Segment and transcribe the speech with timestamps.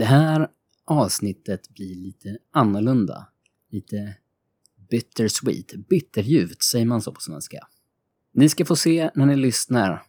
[0.00, 0.48] Det här
[0.84, 3.26] avsnittet blir lite annorlunda.
[3.70, 4.16] Lite
[4.90, 5.88] bittersweet.
[5.88, 7.58] Bitterljuvt, säger man så på svenska.
[8.32, 10.02] Ni ska få se när ni lyssnar.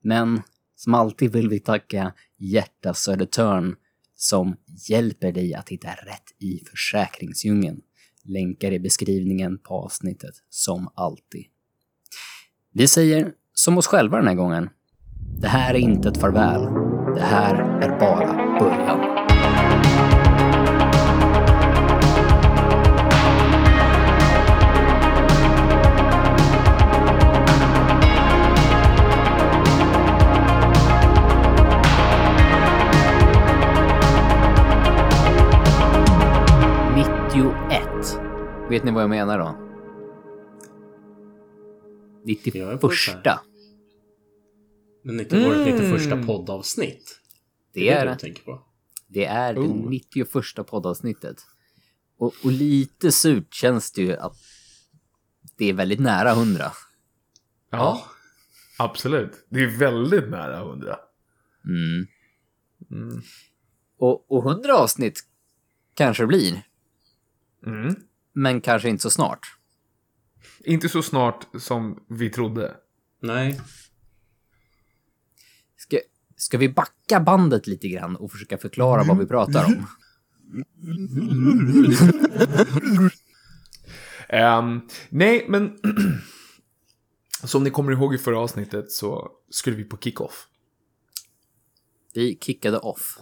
[0.00, 0.42] Men
[0.76, 3.76] som alltid vill vi tacka Hjärta Södertörn
[4.14, 4.56] som
[4.88, 7.80] hjälper dig att hitta rätt i försäkringsdjungeln.
[8.24, 11.44] Länkar i beskrivningen på avsnittet, som alltid.
[12.72, 14.70] Vi säger som oss själva den här gången.
[15.40, 16.62] Det här är inte ett farväl.
[17.14, 19.22] Det här är bara början.
[38.72, 39.54] Vet ni vad jag menar då?
[42.24, 42.80] 91.
[45.02, 45.48] Men inte mm.
[45.48, 47.21] vårt 91 poddavsnitt.
[47.72, 48.16] Det, det är det.
[48.18, 48.62] Tänker på.
[49.08, 49.84] Det är oh.
[49.84, 51.46] det 91 poddavsnittet.
[52.18, 54.36] Och, och, lite surt känns det ju att
[55.56, 56.72] det är väldigt nära 100.
[57.70, 58.04] Ja,
[58.78, 59.46] absolut.
[59.48, 60.98] Det är väldigt nära 100.
[61.64, 62.06] Mm.
[62.90, 63.22] Mm.
[63.98, 65.20] Och, och 100 avsnitt
[65.94, 66.62] kanske blir.
[67.66, 67.96] Mm.
[68.32, 69.56] Men kanske inte så snart.
[70.64, 72.76] Inte så snart som vi trodde.
[73.20, 73.60] Nej.
[76.42, 79.86] Ska, vi backa bandet lite grann och försöka förklara vad vi pratar om?
[84.38, 85.72] um, nej, men
[87.44, 90.46] som ni kommer ihåg i förra avsnittet så skulle vi på kick-off.
[92.14, 93.18] Vi kickade off.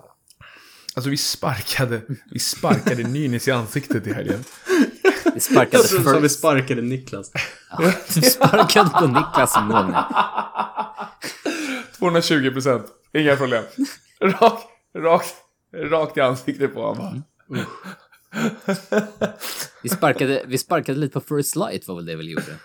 [0.94, 4.44] Alltså vi sparkade, vi sparkade Nynäs i ansiktet i helgen.
[5.34, 6.12] Vi sparkade för...
[6.12, 7.32] Som vi sparkade Niklas.
[7.70, 9.94] Ja, vi sparkade på Niklas som mål
[12.00, 12.86] 220 procent.
[13.12, 13.64] Inga problem.
[14.20, 15.34] Rakt, rakt,
[15.72, 17.22] rakt i ansiktet på honom.
[17.50, 17.64] Mm.
[19.82, 22.56] vi, sparkade, vi sparkade lite på First Light var väl det vi gjorde.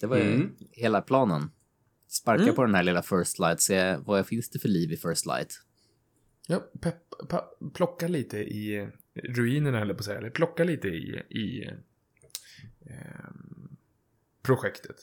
[0.00, 0.56] Det var mm.
[0.72, 1.50] hela planen.
[2.08, 2.54] Sparka mm.
[2.54, 5.60] på den här lilla First Light, se vad finns det för liv i First Light.
[6.46, 6.64] Ja,
[7.74, 11.70] plocka lite i ruinerna eller på att säga, eller plocka lite i, i
[12.86, 13.30] eh,
[14.42, 14.96] projektet.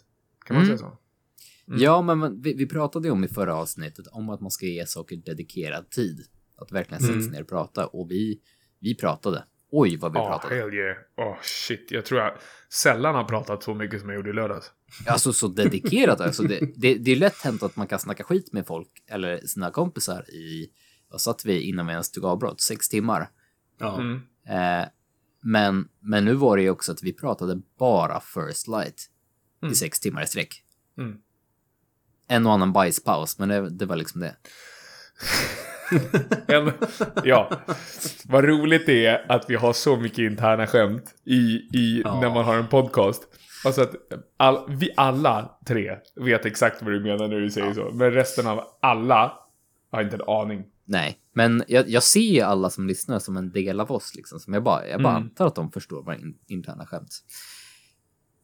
[0.45, 0.77] Kan man mm.
[0.77, 0.97] säga så?
[1.67, 1.81] Mm.
[1.81, 4.85] Ja, men vi, vi, pratade ju om i förra avsnittet om att man ska ge
[4.85, 6.25] saker dedikerad tid.
[6.57, 7.31] Att verkligen sätta sig mm.
[7.31, 7.85] ner och prata.
[7.87, 8.39] Och vi,
[8.79, 9.43] vi pratade.
[9.71, 10.55] Oj, vad vi oh, pratade.
[10.55, 10.97] Hell yeah.
[11.17, 11.91] Oh, shit.
[11.91, 12.37] Jag tror jag
[12.69, 14.71] sällan har pratat så mycket som jag gjorde i lördags.
[15.07, 16.21] Alltså så dedikerat.
[16.21, 19.37] alltså, det, det, det är lätt hänt att man kan snacka skit med folk eller
[19.37, 20.69] sina kompisar i,
[21.09, 22.61] vad satt vi innan vi ens tog avbrott?
[22.61, 23.29] Sex timmar.
[23.77, 23.99] Ja.
[23.99, 24.21] Mm.
[24.47, 24.87] Eh,
[25.41, 29.09] men, men nu var det ju också att vi pratade bara First Light
[29.61, 29.71] mm.
[29.71, 30.63] i sex timmar i sträck.
[30.97, 31.17] Mm.
[32.31, 34.35] En och annan bajspaus, men det, det var liksom det.
[36.53, 36.71] en,
[37.23, 37.51] ja,
[38.25, 41.41] vad roligt det är att vi har så mycket interna skämt i,
[41.77, 42.21] i ja.
[42.21, 43.23] när man har en podcast.
[43.65, 43.95] Alltså att
[44.37, 47.73] all, vi alla tre vet exakt vad du menar när du säger ja.
[47.73, 47.91] så.
[47.93, 49.33] Men resten av alla
[49.91, 50.65] har inte en aning.
[50.85, 54.15] Nej, men jag, jag ser ju alla som lyssnar som en del av oss.
[54.15, 55.23] Liksom, som jag bara, jag bara mm.
[55.23, 57.09] antar att de förstår våra in, interna skämt.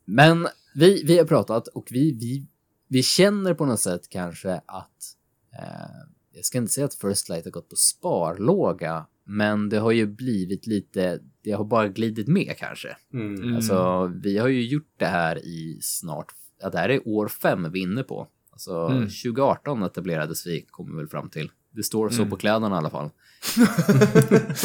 [0.05, 2.47] Men vi, vi har pratat och vi, vi,
[2.87, 5.15] vi känner på något sätt kanske att
[5.53, 9.91] eh, jag ska inte säga att First Light har gått på sparlåga, men det har
[9.91, 12.97] ju blivit lite, det har bara glidit med kanske.
[13.13, 13.55] Mm.
[13.55, 16.27] Alltså, vi har ju gjort det här i snart,
[16.61, 18.27] ja, det här är år fem vi är inne på.
[18.51, 19.03] Alltså, mm.
[19.03, 21.51] 2018 etablerades vi, kommer vi väl fram till.
[21.71, 22.29] Det står så mm.
[22.29, 23.09] på kläderna i alla fall.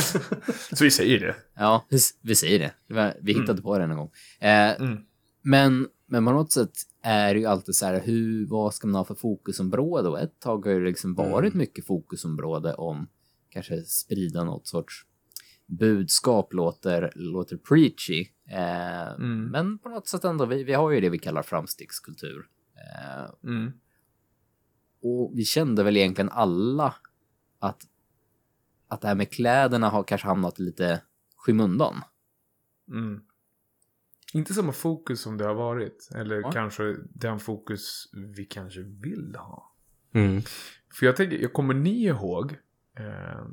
[0.72, 1.36] så vi säger det.
[1.54, 1.86] Ja,
[2.22, 2.72] vi, säger det.
[3.20, 3.62] Vi hittade mm.
[3.62, 4.10] på det en gång.
[4.40, 4.98] Eh, mm.
[5.42, 8.94] Men, men på något sätt är det ju alltid så här, hur, vad ska man
[8.94, 10.08] ha för fokusområde?
[10.08, 11.30] Och ett tag har det liksom mm.
[11.30, 13.08] varit mycket fokusområde om
[13.48, 15.06] kanske sprida något sorts
[15.66, 18.26] budskap låter, låter preachy.
[18.48, 19.44] Eh, mm.
[19.44, 22.48] Men på något sätt ändå, vi, vi har ju det vi kallar framstegskultur.
[22.74, 23.72] Eh, mm.
[25.02, 26.94] Och vi kände väl egentligen alla
[27.58, 27.82] att,
[28.88, 31.02] att det här med kläderna har kanske hamnat lite
[31.36, 32.02] skymundan.
[32.88, 33.20] Mm.
[34.32, 36.08] Inte samma fokus som det har varit.
[36.14, 36.52] Eller ja.
[36.52, 39.72] kanske den fokus vi kanske vill ha.
[40.14, 40.42] Mm.
[40.94, 42.52] För jag tänker, jag kommer ni ihåg?
[42.98, 43.46] Eh,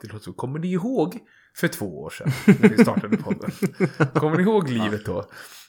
[0.00, 0.32] det låter så.
[0.32, 1.18] Kommer ni ihåg
[1.54, 2.28] för två år sedan?
[2.60, 3.50] När vi startade podden.
[4.14, 5.24] kommer ni ihåg livet då?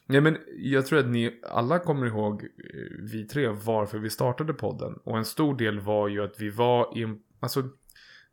[0.08, 4.54] Ja, men jag tror att ni alla kommer ihåg, eh, vi tre, varför vi startade
[4.54, 4.94] podden.
[5.04, 7.62] Och en stor del var ju att vi var i en, alltså,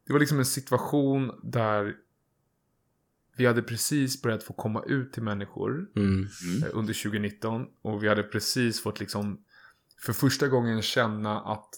[0.06, 1.94] det var liksom en situation där
[3.36, 6.08] vi hade precis börjat få komma ut till människor mm.
[6.14, 6.70] Mm.
[6.72, 7.66] under 2019.
[7.82, 9.44] Och vi hade precis fått liksom
[10.00, 11.68] för första gången känna att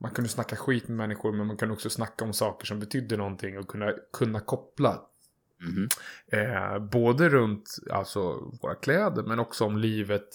[0.00, 3.16] man kunde snacka skit med människor men man kunde också snacka om saker som betydde
[3.16, 5.02] någonting och kunna, kunna koppla.
[5.60, 5.88] Mhm.
[6.32, 8.20] Eh, både runt alltså,
[8.62, 10.28] våra kläder men också om livet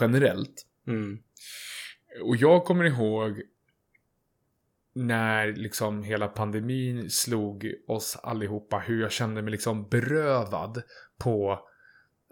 [0.00, 0.66] generellt.
[0.86, 1.18] Mm.
[2.22, 3.42] Och jag kommer ihåg
[4.94, 10.82] när liksom hela pandemin slog oss allihopa hur jag kände mig liksom berövad
[11.18, 11.58] på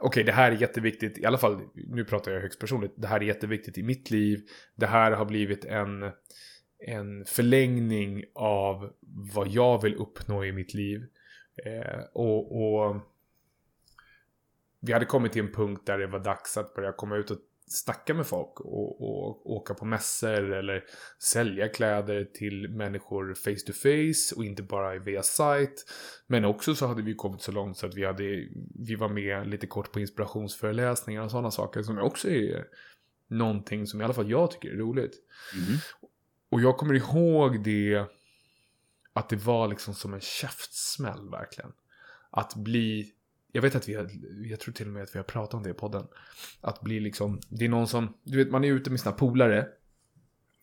[0.02, 2.94] Okej, det här är jätteviktigt, i alla fall nu pratar jag högst personligt.
[2.96, 4.40] Det här är jätteviktigt i mitt liv.
[4.74, 6.02] Det här har blivit en,
[6.86, 8.92] en förlängning av
[9.34, 11.06] vad jag vill uppnå i mitt liv.
[11.66, 12.96] Eh, och, och
[14.80, 17.38] vi hade kommit till en punkt där det var dags att börja komma ut och
[17.70, 20.84] snacka med folk och, och åka på mässor eller
[21.18, 25.84] sälja kläder till människor face to face och inte bara via sajt.
[26.26, 29.46] Men också så hade vi kommit så långt så att vi, hade, vi var med
[29.46, 32.64] lite kort på inspirationsföreläsningar och sådana saker som också är
[33.28, 35.18] någonting som i alla fall jag tycker är roligt.
[35.54, 35.78] Mhm.
[36.50, 38.04] Och jag kommer ihåg det
[39.12, 41.72] att det var liksom som en käftsmäll verkligen.
[42.30, 43.12] Att bli,
[43.52, 44.10] jag vet att vi har,
[44.50, 46.06] jag tror till och med att vi har pratat om det i podden.
[46.60, 49.66] Att bli liksom, det är någon som, du vet man är ute med sina polare.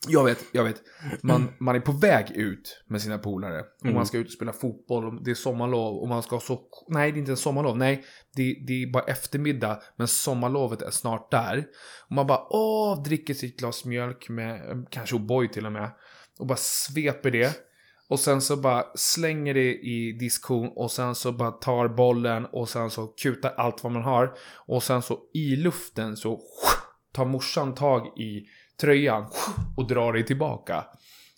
[0.07, 0.81] Jag vet, jag vet.
[1.23, 3.59] Man, man är på väg ut med sina polare.
[3.59, 3.95] Och Mm.
[3.95, 7.11] man ska ut och spela fotboll och det är sommarlov och man ska så, nej
[7.11, 8.03] det är inte en sommarlov, nej.
[8.35, 11.65] Det, det är bara eftermiddag men sommarlovet är snart där.
[12.09, 15.91] Och man bara åh, dricker sitt glas mjölk med, kanske O'boy till och med.
[16.39, 17.55] Och bara sveper det.
[18.07, 22.69] Och sen så bara slänger det i diskon och sen så bara tar bollen och
[22.69, 24.37] sen så kutar allt vad man har.
[24.55, 26.41] Och sen så i luften så
[27.11, 28.47] tar morsan tag i
[28.81, 29.25] tröjan
[29.77, 30.85] och drar dig tillbaka.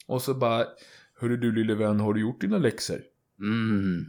[0.08, 0.66] Och så bara,
[1.20, 3.02] hörru du lille vän, har du gjort dina läxor?
[3.40, 4.06] Mm.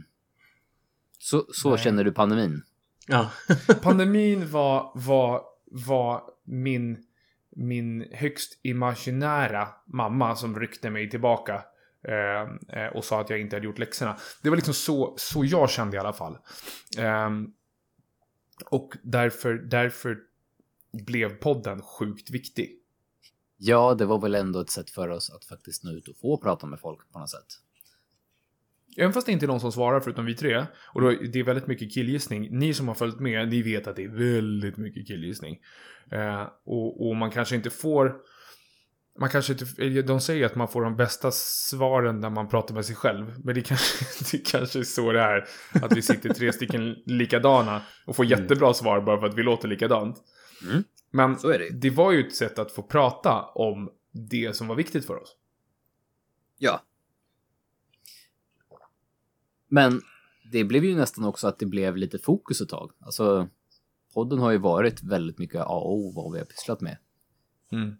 [1.19, 1.79] Så, så Nej.
[1.79, 2.63] känner du pandemin?
[3.07, 3.31] Ja.
[3.81, 7.03] Pandemin var, var, var min,
[7.55, 11.63] min högst imaginära mamma som ryckte mig tillbaka.
[12.03, 14.17] Eh, eh, och sa att jag inte hade gjort läxorna.
[14.41, 16.37] Det var liksom så, så jag kände i alla fall.
[16.97, 17.53] Ehm,
[18.65, 20.17] och därför, därför
[20.91, 22.77] blev podden sjukt viktig.
[23.57, 26.37] Ja, det var väl ändå ett sätt för oss att faktiskt nå ut och få
[26.37, 27.47] prata med folk på något sätt.
[28.97, 30.65] Även fast det inte är någon som svarar förutom vi tre.
[30.93, 32.59] Och då, det är väldigt mycket killgissning.
[32.59, 35.59] Ni som har följt med, ni vet att det är väldigt mycket killgissning.
[36.11, 38.15] Eh, och, och man kanske inte får...
[39.19, 42.85] Man kanske inte, de säger att man får de bästa svaren när man pratar med
[42.85, 43.33] sig själv.
[43.43, 45.47] Men det kanske, det kanske är så det är.
[45.71, 49.67] Att vi sitter tre stycken likadana och får jättebra svar bara för att vi låter
[49.67, 50.17] likadant.
[50.69, 50.83] Mm.
[51.11, 51.69] Men det.
[51.69, 55.35] det var ju ett sätt att få prata om det som var viktigt för oss.
[56.57, 56.81] Ja.
[59.67, 60.01] Men
[60.51, 62.91] det blev ju nästan också att det blev lite fokus ett tag.
[62.99, 63.47] Alltså,
[64.13, 66.97] podden har ju varit väldigt mycket A och O vad vi har pysslat med.
[67.71, 67.95] Mm.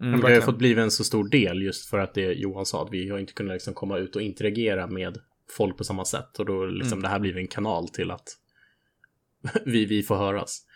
[0.00, 2.66] Mm, Men det har fått blivit en så stor del just för att det Johan
[2.66, 5.18] sa, att vi har inte kunnat liksom komma ut och interagera med
[5.56, 6.38] folk på samma sätt.
[6.38, 7.02] Och då liksom Mm.
[7.02, 8.28] det här blivit en kanal till att
[9.66, 10.66] vi, vi får höras.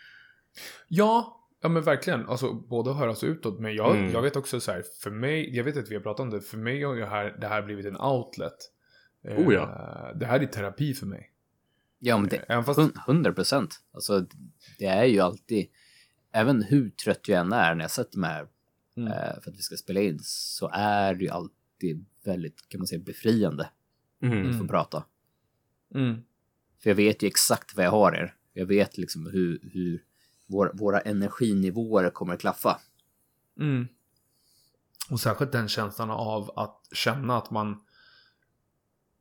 [0.87, 2.29] Ja, ja men verkligen.
[2.29, 4.11] Alltså både höras utåt, men jag, Mm.
[4.11, 6.41] jag vet också så här, för mig, jag vet att vi har pratat om det,
[6.41, 8.55] för mig har ju här, det här blivit en outlet.
[9.27, 10.11] Eh, Oh ja.
[10.15, 11.31] Det här är terapi för mig.
[11.99, 13.75] Ja, men det, Även fast, Hun- 100 procent.
[13.93, 14.25] Alltså,
[14.79, 15.67] det är ju alltid,
[16.33, 18.47] även hur trött jag än är när jag sätter mig här
[18.97, 19.11] Mm.
[19.11, 22.87] eh, för att vi ska spela in, så är det ju alltid väldigt, kan man
[22.87, 23.69] säga, befriande
[24.21, 24.49] Mm.
[24.49, 25.03] att få prata.
[25.95, 26.21] mm,
[26.83, 28.35] För jag vet ju exakt vad jag har er.
[28.53, 30.03] Jag vet liksom hur, hur
[30.47, 32.79] vår, våra energinivåer kommer att klaffa.
[33.59, 33.87] mm.
[35.09, 37.83] Och särskilt den känslan av att känna att man,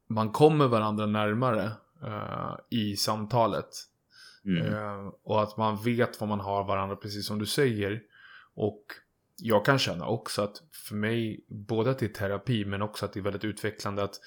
[0.06, 1.72] man kommer varandra närmare
[2.02, 3.68] eh, i samtalet.
[4.44, 4.74] Mm.
[4.74, 8.02] Eh, och att man vet vad man har varandra, precis som du säger.
[8.54, 8.84] Och
[9.36, 13.12] jag kan känna också att för mig, både att det är terapi, men också att
[13.12, 14.20] det är väldigt utvecklande att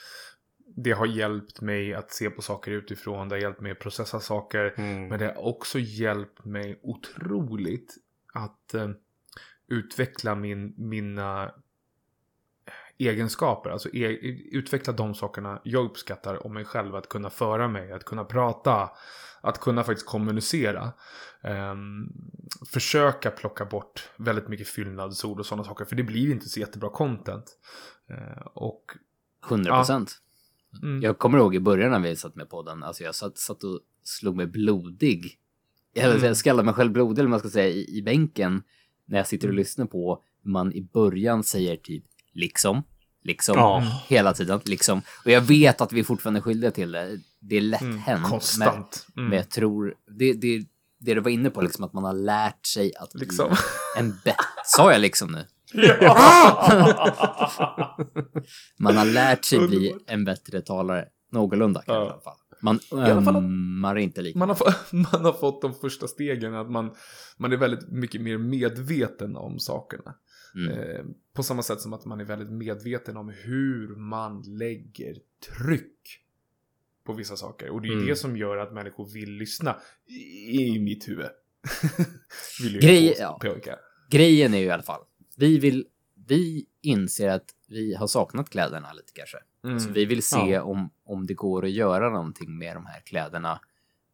[0.76, 4.20] det har hjälpt mig att se på saker utifrån, det har hjälpt mig att processa
[4.20, 4.74] saker.
[4.78, 5.08] Mm.
[5.08, 7.96] Men det har också hjälpt mig otroligt
[8.34, 8.90] att eh,
[9.68, 11.52] utveckla min, mina
[12.98, 13.70] egenskaper.
[13.70, 14.08] Alltså e
[14.52, 16.96] utveckla de sakerna jag uppskattar om mig själv.
[16.96, 18.90] Att kunna föra mig, att kunna prata,
[19.42, 20.94] att kunna faktiskt kommunicera.
[21.44, 22.08] Ehm,
[22.74, 25.86] försöka plocka bort väldigt mycket fyllnadsord och sådana saker.
[25.86, 27.46] För det blir inte så jättebra content.
[28.10, 28.84] Eh, och
[29.50, 30.18] 100 procent.
[30.84, 33.64] mm, Jag kommer ihåg i början när vi satt med podden, alltså jag satt, satt
[33.64, 35.40] och slog mig blodig.
[35.94, 36.20] Jag Mm.
[36.20, 38.64] säga, skallade mig själv blodig, eller man ska säga, i, i bänken.
[39.06, 39.58] När jag sitter och Mm.
[39.60, 42.04] lyssnar på man i början säger typ
[42.34, 42.84] liksom,
[43.24, 44.02] liksom, Ja.
[44.08, 45.02] hela tiden, liksom.
[45.26, 47.20] Och jag vet att vi fortfarande är skyldiga till det.
[47.40, 48.22] Det är lätt mm, hänt.
[48.22, 49.08] Men, konstant.
[49.18, 50.66] Mm, men jag tror, det, det,
[51.00, 53.56] det du var inne på, liksom att man har lärt sig att bli liksom.
[53.98, 54.44] en bättre...
[54.66, 55.46] Sa jag liksom nu?
[58.80, 61.06] Man har lärt sig bli en bättre talare.
[61.32, 62.06] Någorlunda kanske Ja.
[62.06, 62.38] i alla fall.
[62.62, 62.80] Man
[63.38, 64.40] ömmar inte lika.
[64.40, 64.58] Man har,
[65.14, 66.92] man har fått de första stegen, att man,
[67.38, 70.16] man är väldigt mycket mer medveten om sakerna.
[70.56, 70.80] Mm.
[70.80, 75.16] Eh, på samma sätt som att man är väldigt medveten om hur man lägger
[75.58, 76.24] tryck
[77.08, 77.70] på vissa saker.
[77.70, 78.06] Och det är Mm.
[78.08, 81.30] det som gör att människor vill lyssna i, i mitt huvud.
[82.62, 83.40] vill Grej- ja.
[84.10, 85.02] Grejen är ju i alla fall,
[85.38, 85.86] vi vill,
[86.28, 89.38] vi inser att vi har saknat kläderna lite kanske.
[89.64, 89.80] Mm.
[89.80, 90.62] Så vi vill se Ja.
[90.64, 93.60] om, om det går att göra någonting med de här kläderna.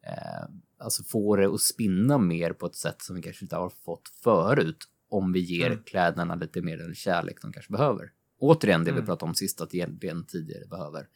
[0.07, 3.69] Eh, alltså få det att spinna mer på ett sätt som vi kanske inte har
[3.69, 4.77] fått förut.
[5.09, 5.83] Om vi ger Mm.
[5.83, 8.11] kläderna lite mer den kärlek de kanske behöver.
[8.39, 9.05] Återigen det vi Mm.
[9.05, 11.07] pratade om sist, att egentligen tidigare behöver.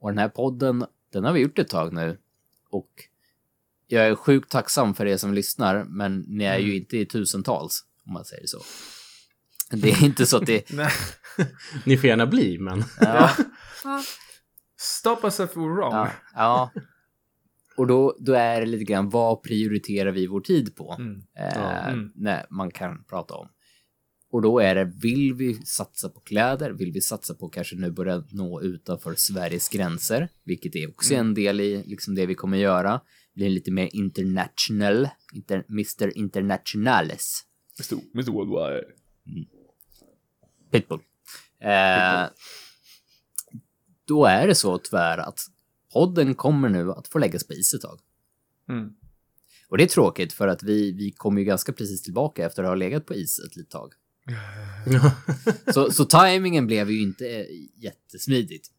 [0.00, 0.84] Och den här podden,
[1.16, 2.18] den har vi gjort ett tag nu.
[2.70, 2.90] Och
[3.86, 6.76] jag är sjukt tacksam för er som lyssnar, men ni är ju Mm.
[6.76, 8.62] inte i tusentals, om man säger så.
[9.70, 10.70] Det är inte så att det...
[11.84, 12.84] Ni får gärna bli, men...
[13.00, 13.30] Ja,
[14.76, 15.92] Stop us if we're wrong.
[15.92, 16.70] Ja, ja.
[17.76, 20.96] Och då, då är det lite grann vad prioriterar vi vår tid på?
[20.98, 21.22] Mm.
[21.38, 22.12] Eh, Ja, mm.
[22.14, 23.48] nej, man kan prata om.
[24.36, 26.70] Och då är det, vill vi satsa på kläder?
[26.70, 30.28] Vill vi satsa på kanske nu börja nå utanför Sveriges gränser?
[30.44, 31.26] Vilket är också Mm.
[31.26, 33.00] en del i liksom det vi kommer göra.
[33.34, 37.44] Bli lite mer international, inter, Mr Internationales.
[38.14, 38.30] Mr.
[38.32, 38.86] Worldwide.
[40.70, 41.00] Pitbull.
[41.60, 42.24] Eh,
[44.06, 45.40] då är det så tyvärr att
[45.92, 48.00] podden kommer nu att få läggas på is ett tag.
[48.68, 48.90] Mm.
[49.68, 52.68] Och det är tråkigt för att vi, vi kom ju ganska precis tillbaka efter att
[52.68, 53.92] ha legat på is ett litet tag.
[55.74, 58.70] Så, så tajmingen blev ju inte eh, jättesmidigt.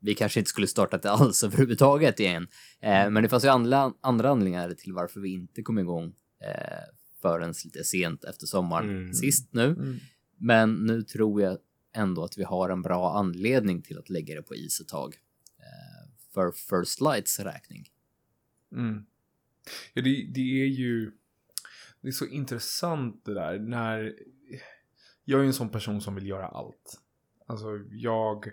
[0.00, 2.48] Vi kanske inte skulle startat det alls överhuvudtaget igen.
[2.80, 6.04] Eh, men det fanns ju andra, andra anledningar till varför vi inte kom igång
[6.44, 6.78] eh,
[7.22, 9.14] förrän lite sent efter sommaren Mm.
[9.14, 9.64] sist nu.
[9.64, 9.96] Mm.
[10.38, 11.58] Men nu tror jag
[11.94, 15.14] ändå att vi har en bra anledning till att lägga det på is ett tag.
[15.58, 17.88] Eh, för First Lights räkning.
[18.72, 19.04] Mm.
[19.94, 21.12] Ja, det, det är ju...
[22.00, 24.14] Det är så intressant det där när...
[25.24, 27.00] Jag är ju en sån person som vill göra allt.
[27.46, 28.44] Alltså jag...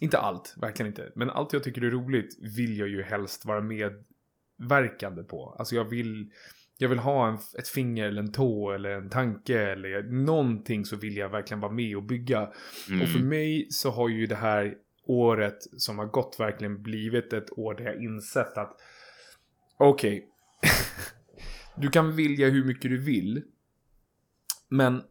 [0.00, 1.12] Inte allt, verkligen inte.
[1.14, 5.56] Men allt jag tycker är roligt vill jag ju helst vara medverkande på.
[5.58, 6.32] Alltså jag vill...
[6.76, 10.96] Jag vill ha en, ett finger eller en tå eller en tanke eller någonting så
[10.96, 12.52] vill jag verkligen vara med och bygga.
[12.88, 13.02] Mm.
[13.02, 17.58] Och för mig så har ju det här året som har gått verkligen blivit ett
[17.58, 18.76] år där jag insett att
[19.76, 20.28] okej,
[21.76, 23.42] du kan vilja hur mycket du vill.
[24.68, 25.02] Men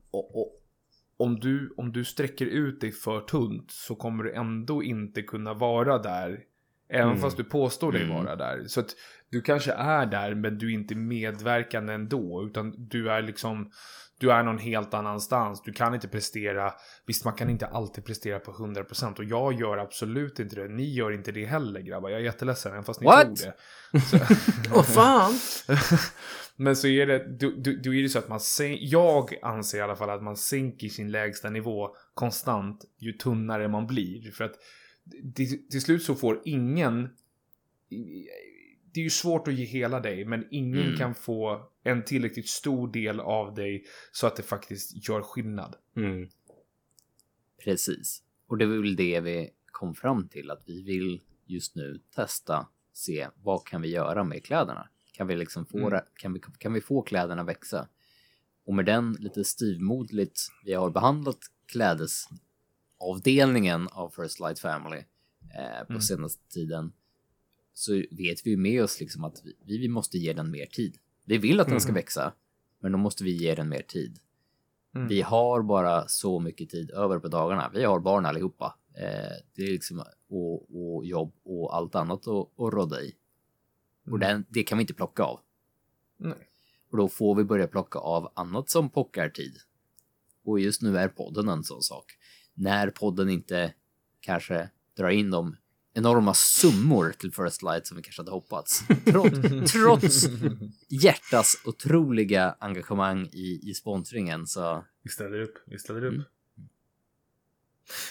[1.20, 5.54] om, du, om du sträcker ut dig för tunt så kommer du ändå inte kunna
[5.54, 6.40] vara där.
[6.92, 7.22] Även Mm.
[7.22, 8.16] fast du påstår dig Mm.
[8.16, 8.64] vara där.
[8.68, 8.96] Så att
[9.32, 12.44] du kanske är där men du är inte medverkande ändå.
[12.50, 13.72] Utan du är liksom
[14.20, 15.62] du är någon helt annanstans.
[15.62, 16.74] Du kan inte prestera.
[17.08, 20.68] Visst, man kan inte alltid prestera på 100% och jag gör absolut inte det.
[20.68, 22.10] Ni gör inte det heller grabbar.
[22.10, 23.36] Jag är jätteledsen, även fast ni What?
[23.36, 24.72] tror det.
[24.76, 25.34] Åh fan!
[26.62, 27.52] men så är det, då,
[27.84, 28.40] då, är det så att man,
[28.80, 33.88] jag anser i alla fall att man sänker sin lägsta nivå konstant ju tunnare man
[33.88, 34.32] blir.
[34.32, 34.56] För att
[35.36, 37.10] till, till slut så får ingen,
[38.94, 40.98] det är ju svårt att ge hela dig, men ingen Mm.
[40.98, 45.76] kan få en tillräckligt stor del av dig så att det faktiskt gör skillnad.
[45.96, 46.30] Mm.
[47.64, 48.24] Precis.
[48.48, 52.68] Och det var väl det vi kom fram till att vi vill just nu testa,
[52.94, 54.90] se vad kan vi göra med kläderna?
[55.20, 56.00] Kan vi liksom få, Mm.
[56.16, 57.88] kan vi, kan vi få kläderna växa?
[58.66, 64.98] Och med den lite styvmoderligt vi har behandlat klädesavdelningen av First Light Family
[65.56, 66.02] eh, på Mm.
[66.02, 66.92] senaste tiden
[67.74, 70.98] så vet vi ju med oss liksom att vi, vi måste ge den mer tid.
[71.26, 71.96] Vi vill att den ska Mhm.
[71.96, 72.34] växa,
[72.80, 74.20] men då måste vi ge den mer tid.
[74.96, 75.08] Mm.
[75.08, 77.72] Vi har bara så mycket tid över på dagarna.
[77.74, 78.76] Vi har barn allihopa.
[78.94, 83.16] Eh, det är liksom och, och jobb och allt annat att, rodda i.
[84.12, 85.40] Och den, det kan vi inte plocka av.
[86.18, 86.50] Nej.
[86.92, 89.58] Och då får vi börja plocka av annat som pockar tid.
[90.46, 92.06] Och just nu är podden en sån sak.
[92.54, 93.74] När podden inte
[94.20, 95.56] kanske drar in de
[95.94, 98.84] enorma summor till First Light som vi kanske hade hoppats.
[99.06, 100.26] Trots, trots
[100.90, 106.14] hjärtas otroliga engagemang i, i sponsringen så Vi ställer upp, vi ställer upp.
[106.14, 106.26] Mm.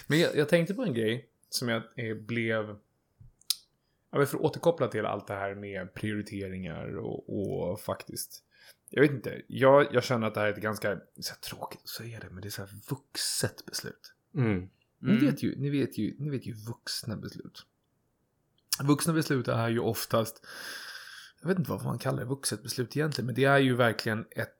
[0.06, 2.76] Men jag, jag tänkte på en grej som jag eh, blev...
[4.10, 8.44] Ja, för att återkoppla till allt det här med prioriteringar och, och faktiskt...
[8.90, 11.80] Jag vet inte, jag, jag känner att det här är ett ganska så här, tråkigt
[11.82, 14.14] att säga det, men det är så här vuxet beslut.
[14.34, 14.68] Mm.
[14.98, 15.26] Ni, Mm.
[15.26, 17.66] vet ju, ni, vet ju, ni vet ju vuxna beslut.
[18.82, 20.46] Vuxna beslut är ju oftast,
[21.40, 24.26] jag vet inte vad man kallar det, vuxet beslut egentligen, men det är ju verkligen
[24.30, 24.54] ett,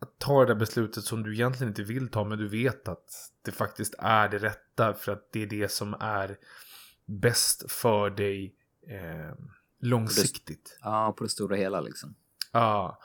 [0.00, 3.32] att ta det där beslutet som du egentligen inte vill ta men du vet att
[3.42, 6.38] det faktiskt är det rätta för att det är det som är
[7.06, 8.54] bäst för dig
[8.88, 9.34] eh,
[9.80, 10.78] långsiktigt.
[10.82, 12.14] Ja, på det stora hela liksom.
[12.52, 13.00] Ja,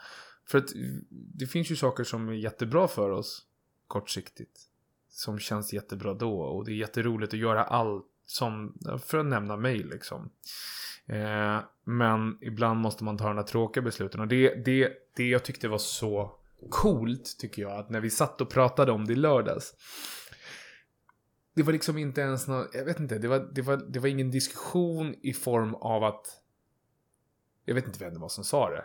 [0.46, 0.68] för att
[1.10, 3.46] det finns ju saker som är jättebra för oss
[3.86, 4.60] kortsiktigt.
[5.08, 9.56] Som känns jättebra då och det är jätteroligt att göra allt som, för att nämna
[9.56, 10.30] mig liksom.
[11.06, 15.44] Eh, men ibland måste man ta de där tråkiga besluten och det, det, det jag
[15.44, 16.38] tyckte var så
[16.70, 19.74] coolt tycker jag att när vi satt och pratade om det i lördags.
[21.54, 24.08] Det var liksom inte ens någon, jag vet inte, det var, det var, det var
[24.08, 26.26] ingen diskussion i form av att
[27.64, 28.84] jag vet inte vem det var som sa det.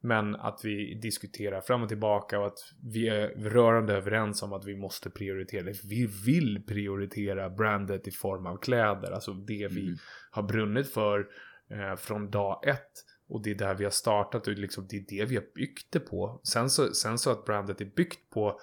[0.00, 4.64] Men att vi diskuterar fram och tillbaka och att vi är rörande överens om att
[4.64, 5.72] vi måste prioritera.
[5.84, 9.10] Vi vill prioritera brandet i form av kläder.
[9.10, 9.96] Alltså det vi Mm.
[10.30, 11.26] har brunnit för
[11.70, 12.92] eh, från dag ett.
[13.28, 15.92] Och det är där vi har startat och liksom, det är det vi har byggt
[15.92, 16.40] det på.
[16.44, 18.60] Sen så, sen så att brandet är byggt på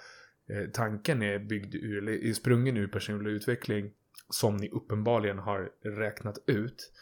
[0.72, 3.90] tanken är byggd ur, eller är sprungen ur personlig utveckling.
[4.30, 6.92] Som ni uppenbarligen har räknat ut.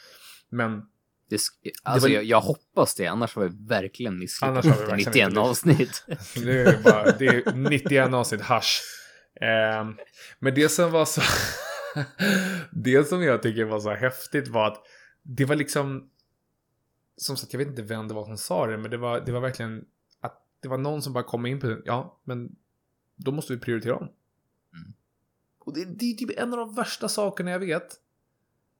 [0.48, 0.82] Men
[1.28, 1.38] Det,
[1.82, 4.86] alltså, var- jag, jag hoppas det, annars har vi verkligen Annars misslyckats har vi efter
[4.86, 6.04] verkligen 91 inte avsnitt.
[6.44, 8.82] Det är, bara, det är 91 avsnitt hasch.
[9.40, 9.94] Ehm,
[10.38, 11.20] men det som var så...
[12.72, 14.82] det som jag tycker var så häftigt var att
[15.22, 16.08] det var liksom...
[17.16, 19.32] Som sagt, jag vet inte vem det var som sa det, men det var, det
[19.32, 19.84] var verkligen
[20.20, 21.82] att det var någon som bara kom in på det.
[21.84, 22.56] Ja, men
[23.16, 24.02] då måste vi prioritera om.
[24.02, 24.92] Mm.
[25.58, 27.94] Och det, det är typ en av de värsta sakerna jag vet.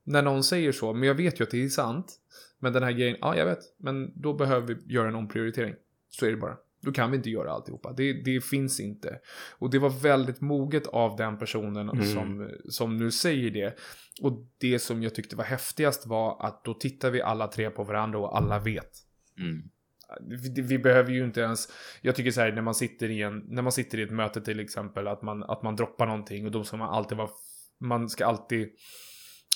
[0.03, 2.19] När någon säger så, men jag vet ju att det är sant.
[2.59, 5.75] Men den här grejen, ja jag vet, men då behöver vi göra en omprioritering.
[6.09, 6.57] Så är det bara.
[6.81, 7.93] Då kan vi inte göra alltihopa.
[7.93, 9.19] Det, det finns inte.
[9.51, 12.05] Och det var väldigt moget av den personen Mm.
[12.05, 13.77] som, som nu säger det.
[14.21, 17.83] Och det som jag tyckte var häftigast var att då tittar vi alla tre på
[17.83, 18.91] varandra och alla vet.
[19.37, 19.69] Mm.
[20.21, 21.67] Vi, vi behöver ju inte ens,
[22.01, 24.41] jag tycker så här när man sitter i en, när man sitter i ett möte
[24.41, 27.29] till exempel att man, att man droppar någonting och då ska man alltid vara,
[27.79, 28.69] man ska alltid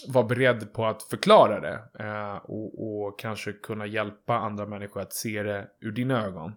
[0.07, 5.13] vara beredd på att förklara det eh, och, och kanske kunna hjälpa andra människor att
[5.13, 6.53] se det ur dina ögon.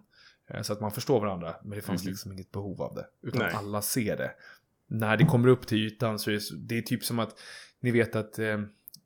[0.49, 2.09] Eh, så att man förstår varandra, men det fanns Mhm.
[2.11, 3.05] liksom inget behov av det.
[3.27, 3.51] Utan Nej.
[3.55, 4.31] alla ser det.
[4.87, 7.39] När det kommer upp till ytan så är det, det är typ som att
[7.79, 8.59] ni vet att eh,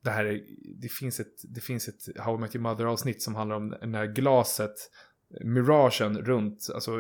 [0.06, 0.42] det här är,
[0.82, 3.76] det finns ett, det finns ett How I Met Your Mother avsnitt som handlar om
[3.82, 4.76] när glaset,
[5.44, 6.92] miragen runt, alltså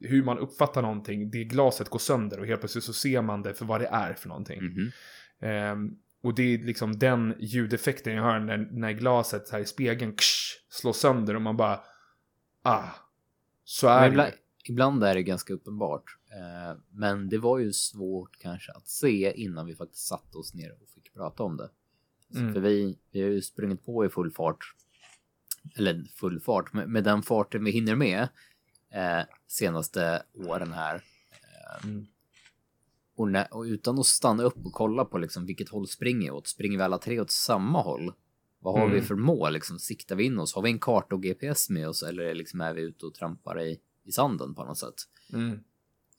[0.00, 3.54] hur man uppfattar någonting, det glaset går sönder och helt plötsligt så ser man det
[3.54, 4.62] för vad det är för någonting.
[4.62, 4.90] Mhm.
[5.40, 5.90] Ehm,
[6.22, 10.56] och det är liksom den ljudeffekten jag hör när, när glaset här i spegeln ksh,
[10.68, 11.80] slår sönder och man bara,
[12.62, 12.88] ah,
[13.64, 14.34] så är Men det
[14.68, 16.04] ibland är det ganska uppenbart.
[16.30, 20.72] Eh, men det var ju svårt kanske att se innan vi faktiskt satte oss ner
[20.72, 21.70] och fick prata om det.
[22.34, 22.54] Mm.
[22.54, 24.74] För vi, vi har ju sprungit på i full fart.
[25.76, 28.28] Eller full fart, med, med den farten vi hinner med
[28.92, 30.94] eh, senaste åren här.
[30.94, 32.06] Eh, Mm.
[33.16, 36.46] och, när, och utan att stanna upp och kolla på liksom vilket håll springer åt.
[36.48, 38.12] Springer vi alla tre åt samma håll?
[38.58, 38.94] Vad har Mm.
[38.94, 39.52] vi för mål?
[39.52, 40.54] Liksom, siktar vi in oss?
[40.54, 42.02] Har vi en karta och GPS med oss?
[42.02, 44.94] Eller liksom är vi ute och trampar i, i sanden på något sätt?
[45.32, 45.58] Mm.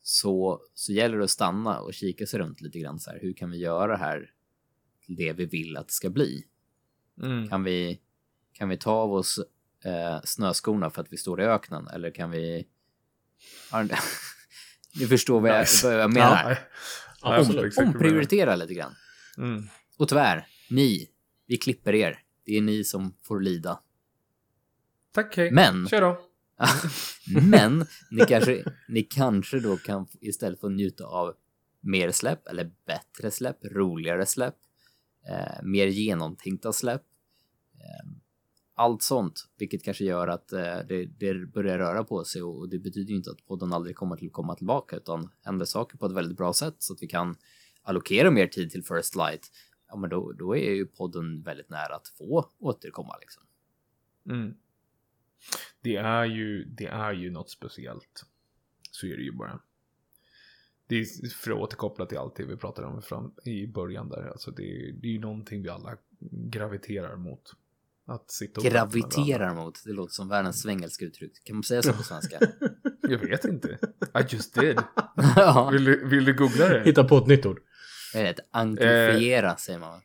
[0.01, 2.99] så, så gäller det att stanna och kika sig runt lite grann.
[2.99, 4.31] Så här, hur kan vi göra det här
[5.15, 6.43] det vi vill att det ska bli?
[7.23, 7.49] Mm.
[7.49, 7.99] Kan vi,
[8.53, 9.39] kan vi ta av oss
[9.85, 11.87] eh, snöskorna för att vi står i öknen?
[11.87, 12.67] Eller kan vi...
[14.99, 15.87] Ni förstår vad jag, Nice.
[15.87, 16.49] vad jag menar.
[16.51, 16.57] Ja,
[17.23, 18.95] Ja, Om- du Omprioritera lite grann.
[19.37, 19.63] Mm.
[19.97, 21.09] Och tyvärr, ni,
[21.47, 22.19] vi klipper er.
[22.45, 23.79] Det är ni som får lida.
[25.11, 25.51] Tack, hej.
[25.51, 26.21] Men- Kör då.
[27.51, 31.35] Men ni kanske, ni kanske då kan istället få njuta av
[31.79, 34.55] mer släpp eller bättre släpp, roligare släpp,
[35.29, 37.03] eh, mer genomtänkta släpp.
[37.73, 38.11] Eh,
[38.73, 42.69] allt sånt, vilket kanske gör att eh, det, det börjar röra på sig och, och
[42.69, 46.05] det betyder ju inte att podden aldrig kommer till komma tillbaka utan händer saker på
[46.05, 47.35] ett väldigt bra sätt så att vi kan
[47.81, 49.51] allokera mer tid till First Light.
[49.87, 53.43] Ja, men då, då är ju podden väldigt nära att få återkomma liksom.
[54.29, 54.53] Mm.
[55.81, 58.25] Det är ju, det är ju något speciellt.
[58.91, 59.59] Så är det ju bara.
[60.91, 64.27] Det är för att återkoppla till allt det vi pratade om fram i början där.
[64.31, 65.97] Alltså det, är- det är ju någonting vi alla
[66.31, 67.41] graviterar mot.
[68.07, 68.65] Att sitta och.
[68.67, 71.43] Graviterar mot, det låter som världens svengelska uttryck.
[71.43, 72.39] Kan man säga så på svenska?
[73.01, 73.67] Jag vet inte.
[74.19, 74.79] I just did.
[75.35, 76.83] ja, Vill du, vill du googla det?
[76.83, 77.59] Hitta på ett nytt ord.
[78.13, 80.01] det är ett entusiera säger man.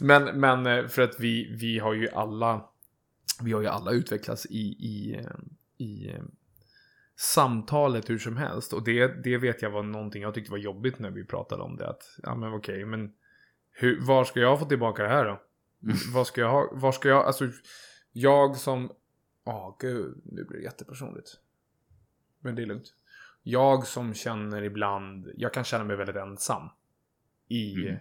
[0.00, 2.64] men, men eh, för att vi, vi har ju alla
[3.42, 5.26] vi har ju alla utvecklats i, i, eh,
[5.86, 6.22] i eh,
[7.22, 8.72] samtalet hur som helst.
[8.72, 11.76] Och det, det vet jag var någonting jag tyckte var jobbigt när vi pratade om
[11.76, 11.88] det.
[11.88, 13.12] Att, ja men okej, men
[13.70, 15.42] hur, var ska jag få tillbaka det här då?
[15.82, 15.96] Mm.
[16.14, 16.70] Vad ska jag ha?
[16.72, 17.48] Var ska jag, alltså
[18.12, 18.92] jag som,
[19.44, 21.28] åh gud, nu blir det jättepersonligt.
[22.40, 22.94] Men det är lugnt.
[23.42, 26.68] Jag som känner ibland, jag kan känna mig väldigt ensam.
[27.48, 27.98] I Mm.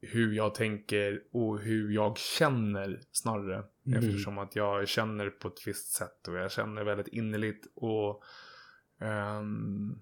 [0.00, 3.64] Hur jag tänker och hur jag känner snarare.
[3.86, 3.98] Mm.
[3.98, 8.22] Eftersom att jag känner på ett visst sätt och jag känner väldigt innerligt och
[9.00, 10.00] ehm,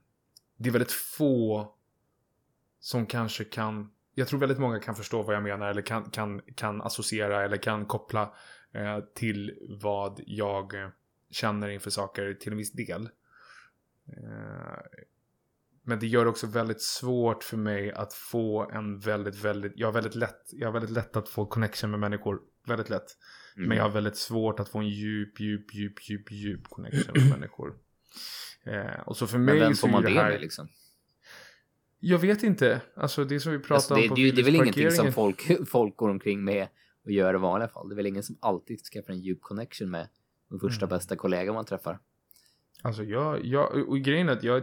[0.57, 1.75] det är väldigt få
[2.81, 6.41] som kanske kan, jag tror väldigt många kan förstå vad jag menar eller kan, kan,
[6.55, 8.35] kan associera eller kan koppla
[8.73, 10.73] eh, till vad jag
[11.31, 13.09] känner inför saker till en viss del.
[14.07, 14.79] Eh,
[15.89, 19.87] men det gör det också väldigt svårt för mig att få en väldigt, väldigt, jag
[19.87, 22.41] har väldigt lätt, jag har väldigt lätt att få connection med människor.
[22.67, 23.17] Väldigt lätt.
[23.57, 23.69] Mm.
[23.69, 27.31] Men jag har väldigt svårt att få en djup, djup, djup, djup, djup connection med
[27.31, 27.75] människor.
[28.65, 30.31] Eh, och så för mig Men vem får man det det här...
[30.31, 30.69] med liksom?
[32.01, 32.81] Jag vet inte.
[32.97, 35.13] Alltså det som vi pratade Alltså, det, om på det, det är väl ingenting som
[35.13, 36.69] folk, folk går omkring med
[37.05, 37.89] och gör i vanliga fall.
[37.89, 40.09] Det är väl ingen som alltid skaffar en djup connection med
[40.51, 40.97] den första Mm.
[40.97, 42.01] bästa kollega man träffar.
[42.83, 44.63] Alltså jag, jag, och grejen är att jag,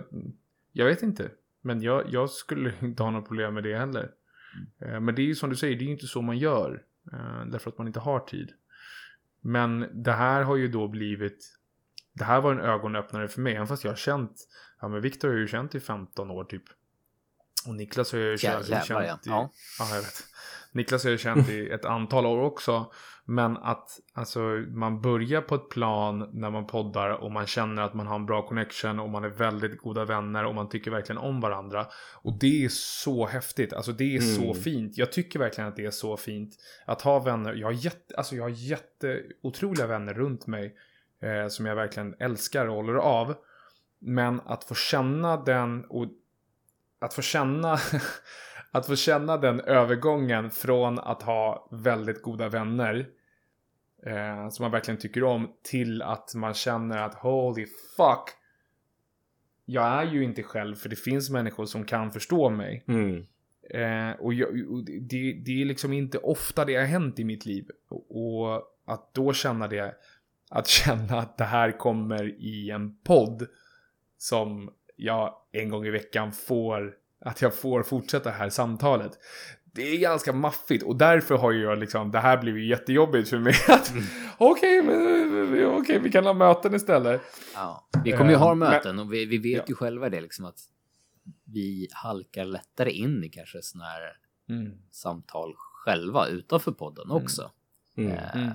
[0.77, 1.31] jag vet inte.
[1.61, 4.11] Men jag, jag skulle inte ha något problem med det heller.
[4.81, 6.83] Eh, Men det är ju som du säger, det är ju inte så man gör.
[7.13, 8.51] eh, Därför att man inte har tid.
[9.41, 11.57] Men det här har ju då blivit,
[12.13, 13.55] det här var en ögonöppnare för mig.
[13.55, 14.47] Även fast jag har känt,
[14.81, 16.63] ja men Viktor har jag ju känt i 15 år typ.
[17.67, 19.07] Och Niklas har jag ju känt, jävlar, ja.
[19.07, 19.51] känt i, Ja.
[19.79, 20.23] Ja, jag vet.
[20.75, 22.91] Niklas har jag känt i ett antal år också.
[23.25, 27.93] Men att alltså, man börjar på ett plan när man poddar och man känner att
[27.93, 31.17] man har en bra connection och man är väldigt goda vänner och man tycker verkligen
[31.17, 31.87] om varandra.
[32.21, 33.73] Och det är så häftigt.
[33.73, 34.55] Alltså det är så Mm.
[34.55, 34.97] fint.
[34.97, 37.53] Jag tycker verkligen att det är så fint att ha vänner.
[37.53, 40.75] Jag har jätte, alltså jag har jätte otroliga vänner runt mig
[41.21, 43.35] eh, som jag verkligen älskar och håller av.
[43.99, 46.05] Men att få känna den och
[46.99, 47.77] att få känna
[48.75, 53.07] att få känna den övergången från att ha väldigt goda vänner
[54.05, 57.65] eh, som man verkligen tycker om till att man känner att holy
[57.97, 58.29] fuck
[59.65, 62.83] jag är ju inte själv för det finns människor som kan förstå mig.
[62.87, 63.25] Mm.
[63.69, 67.45] Eh, och jag, och det, det är liksom inte ofta det har hänt i mitt
[67.45, 67.69] liv.
[67.89, 68.05] Och,
[68.45, 69.95] och att då känna det,
[70.49, 73.47] att känna att det här kommer i en podd
[74.17, 79.11] som jag en gång i veckan får, att jag får fortsätta det här samtalet.
[79.63, 83.29] Det är ganska maffigt och därför har ju jag liksom, det här blev ju jättejobbigt
[83.29, 83.93] för mig att
[84.37, 87.21] okej, men okej, vi kan ha möten istället.
[87.53, 87.87] Ja.
[88.03, 89.63] Vi kommer ju ha Eh, men- möten och vi, vi vet Ja.
[89.67, 90.59] ju själva det liksom att
[91.43, 94.17] vi halkar lättare in i kanske sådana här
[94.49, 94.71] Mm.
[94.91, 97.51] samtal själva utanför podden också.
[97.97, 98.11] Mm.
[98.11, 98.51] Eh, Mm.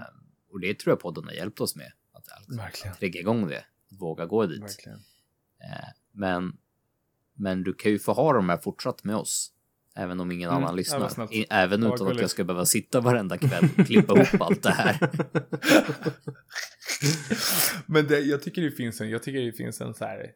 [0.52, 1.92] Och det tror jag podden har hjälpt oss med.
[2.12, 2.96] Att alltså, Verkligen.
[2.96, 3.64] trigga igång det,
[4.00, 4.62] våga gå dit.
[4.62, 4.98] Verkligen.
[5.58, 6.56] Eh, Men,
[7.40, 9.52] men du kan ju få ha de här fortsatt med oss.
[9.94, 11.10] Även om ingen Mm, annan lyssnar.
[11.50, 14.98] även utan att jag ska behöva sitta varenda kväll och klippa ihop allt det här.
[17.86, 20.32] Men det, jag tycker det finns en, jag tycker det finns en så här.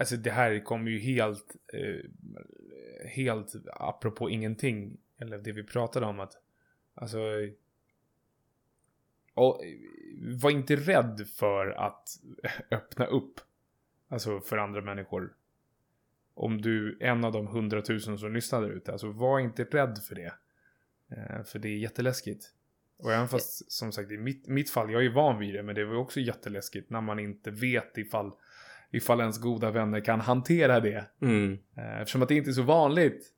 [0.00, 4.96] Alltså det här kommer ju helt, eh, helt apropå ingenting.
[5.20, 6.32] Eller det vi pratade om att,
[6.94, 7.18] alltså.
[9.34, 9.60] Och,
[10.40, 12.08] var inte rädd för att
[12.70, 13.40] öppna upp.
[14.08, 15.34] Alltså för andra människor.
[16.34, 20.14] Om du, en av de hundratusen som lyssnar där ute, alltså var inte rädd för
[20.14, 20.32] det.
[21.16, 22.44] Eh, för det är jätteläskigt.
[22.98, 25.74] Och även fast som sagt i mitt, mitt fall, jag är van vid det, men
[25.74, 28.32] det var också jätteläskigt när man inte vet ifall,
[28.90, 31.04] ifall ens goda vänner kan hantera det.
[31.20, 31.58] Mm.
[31.76, 33.32] Eh, Eftersom att det inte är så vanligt.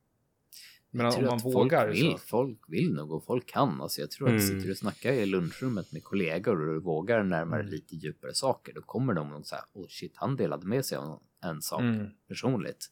[0.91, 2.19] Men om man vågar folk vill, så.
[2.19, 3.81] folk vill nog och folk kan.
[3.81, 4.43] Alltså jag tror att Mm.
[4.43, 7.73] sitter du och snackar i lunchrummet med kollegor och du vågar närmare Mm.
[7.73, 11.23] lite djupare saker, då kommer de nog säga, oh shit, han delade med sig av
[11.45, 12.07] en sak Mm.
[12.29, 12.87] personligt.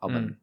[0.00, 0.36] Ja, men Mm.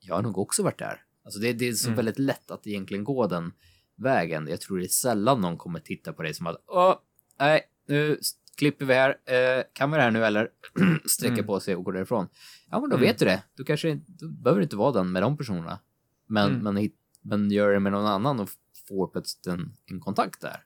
[0.00, 1.04] jag har nog också varit där.
[1.24, 1.96] Alltså det, det är så Mm.
[1.96, 3.52] väldigt lätt att egentligen gå den
[3.96, 4.46] vägen.
[4.50, 6.98] Jag tror det är sällan någon kommer titta på dig som att, åh,
[7.38, 8.18] nej, nu
[8.56, 10.50] klipper vi här, eh, kan vi det här nu eller?
[11.08, 11.46] Sträcka Mm.
[11.46, 12.28] på sig och gå därifrån.
[12.70, 13.08] Ja, men då Mm.
[13.08, 13.42] vet du det.
[13.54, 15.78] Du kanske du behöver inte vara den med de personerna.
[16.26, 16.74] Men, Mm.
[16.74, 16.90] men,
[17.22, 18.48] men gör det med någon annan och
[18.88, 20.64] får plötsligt en, en kontakt där.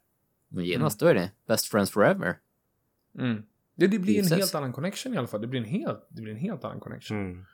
[0.48, 2.38] Men genast då är det best friends forever.
[3.18, 3.42] Mm.
[3.74, 4.38] Det, det blir en Gissas.
[4.38, 5.40] helt annan connection i alla fall.
[5.40, 7.18] Det blir en helt, det blir en helt annan connection.
[7.18, 7.44] Mm.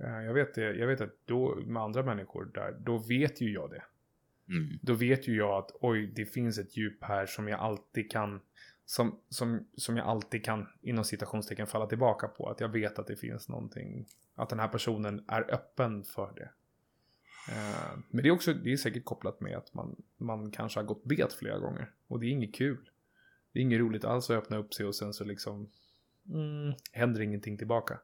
[0.00, 3.52] Eh, Jag vet, det, jag vet att då med andra människor där, då vet ju
[3.52, 3.82] jag det.
[4.48, 4.78] Mm.
[4.82, 8.40] Då vet ju jag att oj, det finns ett djup här som jag alltid kan
[8.84, 12.48] som, som, som jag alltid kan inom citationstecken falla tillbaka på.
[12.48, 16.50] Att jag vet att det finns någonting, att den här personen är öppen för det.
[17.52, 20.84] Eh, men det är också, det är säkert kopplat med att man, man kanske har
[20.84, 21.90] gått bet flera gånger.
[22.08, 22.90] Och det är inget kul.
[23.52, 25.70] Det är inget roligt alls att öppna upp sig och sen så liksom
[26.28, 28.00] mm, händer ingenting tillbaka.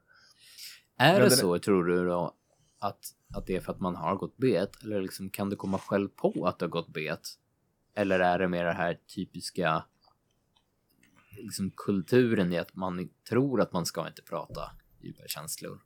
[0.97, 2.35] Är Men det den- så, tror du då,
[2.79, 4.83] att, att det är för att man har gått bet?
[4.83, 7.21] Eller liksom, kan du komma själv på att du har gått bet?
[7.93, 9.85] Eller är det mer det här typiska
[11.37, 15.79] liksom kulturen i att man tror att man ska inte prata djupa känslor.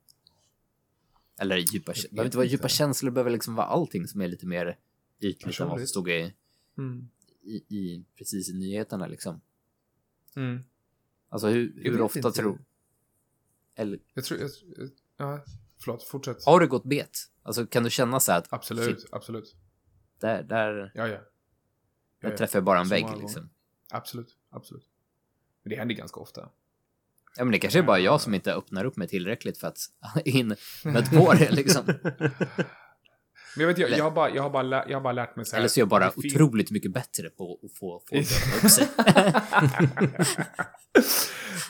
[1.40, 4.46] Eller djupa, det behöver inte vara djupa känslor, behöver liksom vara allting som är lite
[4.46, 4.78] mer
[5.20, 6.34] ytligt än vad som stod i,
[6.78, 7.10] Mm.
[7.42, 9.42] i, i precis i nyheterna liksom.
[10.36, 10.64] Mm.
[11.30, 12.32] Alltså hur, hur ofta inte.
[12.32, 12.60] tror...
[13.76, 15.44] Eller Jag tror, jag, jag- ja,
[15.80, 16.46] förlåt, fortsätt.
[16.46, 17.18] har du gått bet?
[17.44, 19.56] Alltså kan du känna så här att Absolut, shit, absolut.
[20.20, 21.18] där, där, Ja, ja.
[22.22, 22.38] där ja.
[22.38, 23.50] träffar jag bara en vägg liksom.
[23.92, 24.88] Absolut, absolut.
[25.64, 26.50] Men det händer ganska ofta.
[27.38, 29.78] Ja men det kanske är bara jag som inte öppnar upp mig tillräckligt för att
[30.26, 31.86] in med på det liksom.
[33.56, 35.46] Men jag vet, jag, jag, har, bara, jag, har, bara, jag har bara lärt mig
[35.46, 35.60] så här.
[35.62, 38.72] Eller så är jag bara otroligt mycket bättre på att få folk att öppna upp
[38.72, 38.88] sig.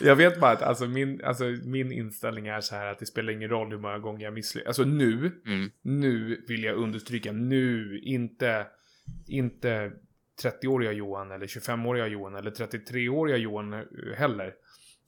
[0.00, 3.32] jag vet bara att alltså min, alltså min inställning är så här att det spelar
[3.32, 4.68] ingen roll hur många gånger jag misslyckas.
[4.68, 5.70] Alltså nu, Mm.
[5.82, 8.66] nu vill jag understryka, nu, inte,
[9.26, 9.92] inte
[10.42, 13.84] 30-åriga Johan eller 25-åriga Johan eller 33-åriga Johan
[14.16, 14.52] heller.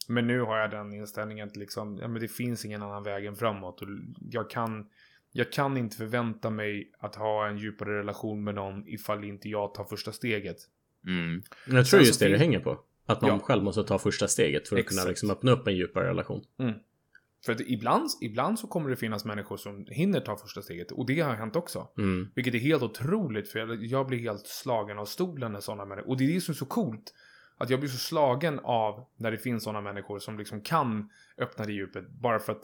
[0.09, 3.25] Men nu har jag den inställningen att liksom, ja, men det finns ingen annan väg
[3.27, 3.83] än framåt.
[3.83, 3.89] Och
[4.31, 4.87] jag, kan,
[5.37, 9.75] jag kan inte förvänta mig att ha en djupare relation med någon ifall inte jag
[9.75, 10.57] tar första steget.
[11.07, 11.43] Mm.
[11.67, 12.81] Men jag tror Sen just det det hänger på.
[13.07, 13.39] Att man Ja.
[13.39, 15.09] själv måste ta första steget för att kunna Exakt.
[15.09, 16.45] liksom öppna upp en djupare relation.
[17.47, 20.93] För att ibland, ibland så kommer det finnas människor som hinner ta första steget.
[20.93, 21.89] Och det har hänt också.
[21.99, 22.29] Mm.
[22.35, 26.09] Vilket är helt otroligt för jag, jag blir helt slagen av stolen när sådana människor...
[26.11, 27.15] Och det är det som är så coolt.
[27.59, 31.65] Att jag blir så slagen av när det finns sådana människor som liksom kan öppna
[31.65, 32.09] det djupet.
[32.09, 32.63] Bara för att...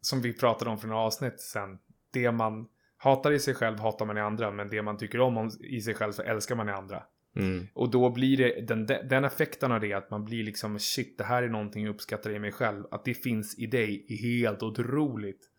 [0.00, 1.78] Som vi pratade om för några avsnitt sen.
[2.12, 4.50] Det man hatar i sig själv hatar man i andra.
[4.50, 7.02] Men det man tycker om i sig själv så älskar man i andra.
[7.36, 7.66] Mm.
[7.74, 11.24] Och då blir det den, den effekten av det att man blir liksom shit, det
[11.24, 12.84] här är någonting jag uppskattar i mig själv.
[12.90, 15.50] Att det finns i dig är helt otroligt.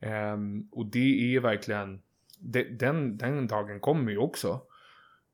[0.00, 2.02] Ehm, och det är verkligen,
[2.38, 4.60] det, den, den dagen kommer ju också.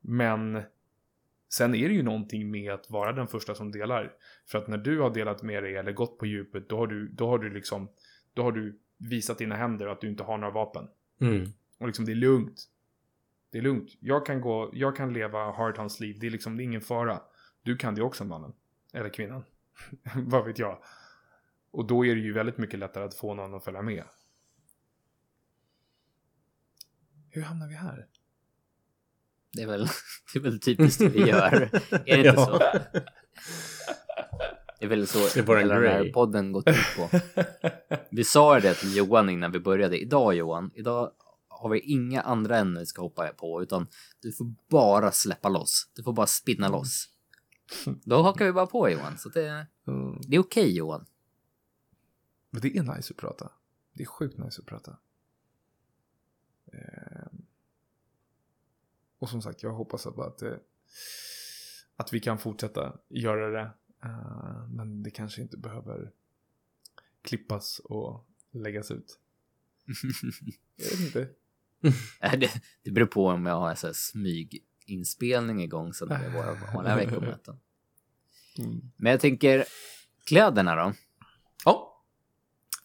[0.00, 0.62] Men
[1.52, 4.12] sen är det ju någonting med att vara den första som delar.
[4.46, 7.08] För att när du har delat med dig eller gått på djupet, då har du,
[7.08, 7.88] då har du liksom,
[8.34, 10.88] då har du visat dina händer att du inte har några vapen.
[11.20, 11.48] Mm.
[11.78, 12.68] Och liksom det är lugnt.
[13.50, 13.90] Det är lugnt.
[14.00, 16.16] Jag kan gå, jag kan leva hard hans liv.
[16.20, 17.20] Det är liksom, det är ingen fara.
[17.62, 18.52] Du kan det också mannen.
[18.92, 19.44] Eller kvinnan.
[20.16, 20.82] Vad vet jag.
[21.70, 24.04] Och då är det ju väldigt mycket lättare att få någon att följa med.
[27.30, 28.06] Hur hamnar vi här?
[29.52, 29.88] Det är väl,
[30.32, 31.70] det är väl typiskt det vi gör.
[32.06, 32.60] Är det inte så?
[34.84, 37.20] Det är väl så Det är hela den här podden gått ut på.
[38.10, 39.98] Vi sa det till Johan innan vi började.
[39.98, 41.12] Idag Johan, idag
[41.48, 43.86] har vi inga andra ämnen vi ska hoppa på utan
[44.20, 45.90] du får bara släppa loss.
[45.94, 47.08] Du får bara spinna loss.
[48.04, 49.18] Då hakar vi bara på Johan.
[49.18, 50.20] Så det, Mm.
[50.28, 51.06] det är okej Johan.
[52.50, 53.52] Men det är nice att prata.
[53.92, 54.96] Det är sjukt nice att prata.
[56.72, 57.44] Ehm.
[59.18, 60.52] Och som sagt, jag hoppas att, att, eh,
[61.96, 63.70] att vi kan fortsätta göra det.
[64.04, 66.12] Eh, men det kanske inte behöver
[67.22, 69.18] klippas och läggas ut.
[70.76, 71.28] Jag vet inte.
[72.40, 72.50] Det,
[72.82, 77.60] det beror på om jag har en smyginspelning igång så det är våra vanliga veckomöten.
[78.58, 78.80] Mm.
[78.96, 79.64] Men jag tänker
[80.26, 80.92] kläderna då.
[81.64, 82.02] Ja.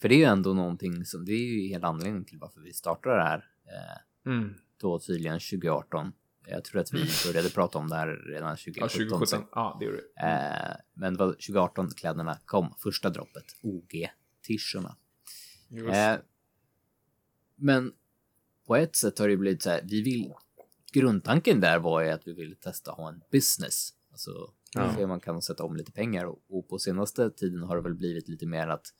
[0.01, 2.73] För det är ju ändå någonting som, det är ju hela anledningen till varför vi
[2.73, 3.49] startade det här.
[3.65, 4.01] Eh,
[4.31, 4.53] Mm.
[4.77, 6.13] då tydligen 2018.
[6.51, 8.81] Jag tror att vi började prata om det här redan 2017.
[8.81, 9.27] Ja, 2017.
[9.27, 10.21] så- Ja, det gjorde det.
[10.27, 13.45] Eh, men det var 2018 kläderna kom, första droppet.
[15.69, 15.89] Just.
[15.95, 16.15] Eh,
[17.55, 17.93] men
[18.67, 20.33] på ett sätt har det blivit så här, vi vill,
[20.93, 23.89] grundtanken där var ju att vi ville testa att ha en business.
[24.11, 25.07] Alltså, Ja.
[25.07, 28.27] man kan sätta om lite pengar och, och på senaste tiden har det väl blivit
[28.27, 28.93] lite mer att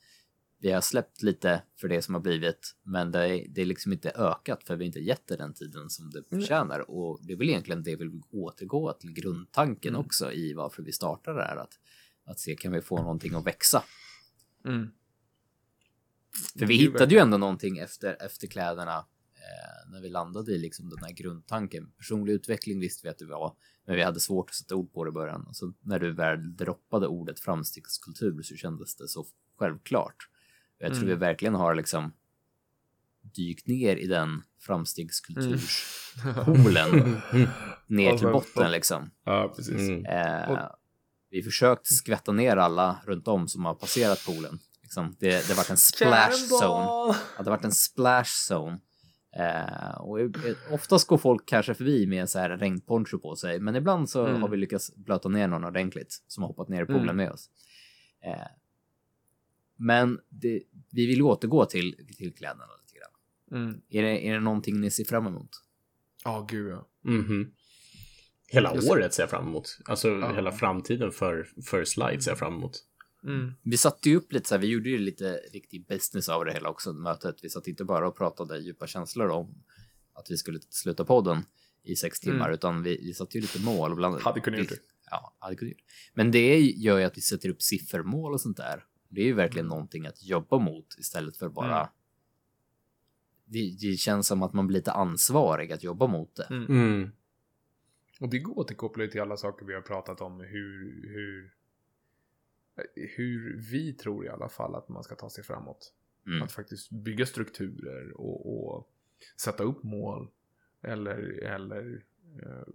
[0.60, 3.92] vi har släppt lite för det som har blivit, men det är, det är liksom
[3.92, 6.90] inte ökat för vi har inte gett det den tiden som det förtjänar.
[6.90, 10.92] Och det är väl egentligen det vi vill återgå till grundtanken också i varför vi
[10.92, 11.56] startade det här.
[11.56, 11.78] Att,
[12.24, 13.84] att se, kan vi få någonting att växa?
[14.64, 14.90] Mm.
[16.58, 18.96] För vi hittade ju ändå någonting efter, efter kläderna
[19.34, 21.90] eh, när vi landade i liksom den här grundtanken.
[21.96, 25.04] Personlig utveckling visste vi att det var, men vi hade svårt att sätta ord på
[25.04, 25.46] det i början.
[25.46, 29.26] Och så när du väl droppade ordet framstegskultur så kändes det så
[29.58, 30.29] självklart.
[30.80, 31.08] Och jag tror Mm.
[31.08, 32.12] vi verkligen har liksom
[33.22, 36.90] dykt ner i den framstegskulturspoolen
[37.86, 39.10] ner till Alltså, botten liksom.
[39.24, 39.88] Ja, precis.
[39.88, 40.06] Mm.
[40.06, 40.58] Eh, Och-
[41.32, 44.58] vi försökt skvätta ner alla runt om som har passerat poolen.
[44.82, 47.14] Liksom, det, det varit en splash zone.
[47.36, 48.78] Ja, det varit en splash zone.
[49.36, 50.18] Eh, och
[50.70, 54.26] oftast går folk kanske förbi med en så här regnponcho på sig, men ibland så
[54.26, 54.42] Mm.
[54.42, 57.16] har vi lyckats blöta ner någon ordentligt som har hoppat ner i poolen Mm.
[57.16, 57.50] med oss.
[58.24, 58.46] Eh,
[59.80, 63.62] men det, vi vill återgå till, till kläderna lite grann.
[63.64, 63.80] Mm.
[63.88, 65.50] Är det, är det någonting ni ser fram emot?
[66.24, 66.88] Ja, gud ja.
[67.04, 67.52] Mhm.
[68.48, 69.78] Hela Jag ser- året ser jag fram emot.
[69.84, 70.34] Alltså Ja.
[70.34, 72.84] hela framtiden för, för slides ser jag fram emot.
[73.24, 73.52] Mm.
[73.62, 76.52] Vi satte ju upp lite så här, vi gjorde ju lite riktig business av det
[76.52, 77.36] hela också, mötet.
[77.42, 79.62] Vi satt inte bara och pratade djupa känslor om
[80.12, 81.44] att vi skulle sluta podden
[81.82, 82.54] i sex timmar, Mm.
[82.54, 83.94] utan vi, vi satte ju lite mål.
[83.96, 84.78] Bland, Hade kunnat gjort det.
[85.10, 85.84] Ja, hade kunnat gjort det.
[86.14, 88.84] Men det gör ju att vi sätter upp siffermål och sånt där.
[89.10, 91.80] Det är ju verkligen någonting att jobba mot istället för bara...
[91.80, 91.88] Mm.
[93.44, 96.46] Det, det känns som att man blir lite ansvarig att jobba mot det.
[96.50, 96.66] Mm.
[96.66, 97.10] Mm.
[98.20, 101.54] Och det går återkopplar ju till alla saker vi har pratat om hur, hur,
[103.16, 105.92] hur vi tror i alla fall att man ska ta sig framåt.
[106.26, 106.42] Mm.
[106.42, 108.90] Att faktiskt bygga strukturer och, och
[109.36, 110.30] sätta upp mål
[110.82, 112.04] eller, eller
[112.42, 112.66] eh,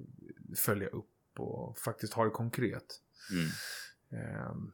[0.55, 3.01] följa upp och faktiskt ha det konkret.
[3.31, 3.49] Mm.
[4.23, 4.71] Ehm,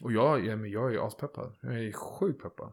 [0.00, 1.56] och jag, ja, men jag är aspeppad.
[1.60, 2.72] Jag är sjukt peppad.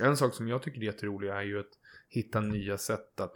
[0.00, 3.34] En sak som jag tycker är jätterolig är ju att hitta nya sätt att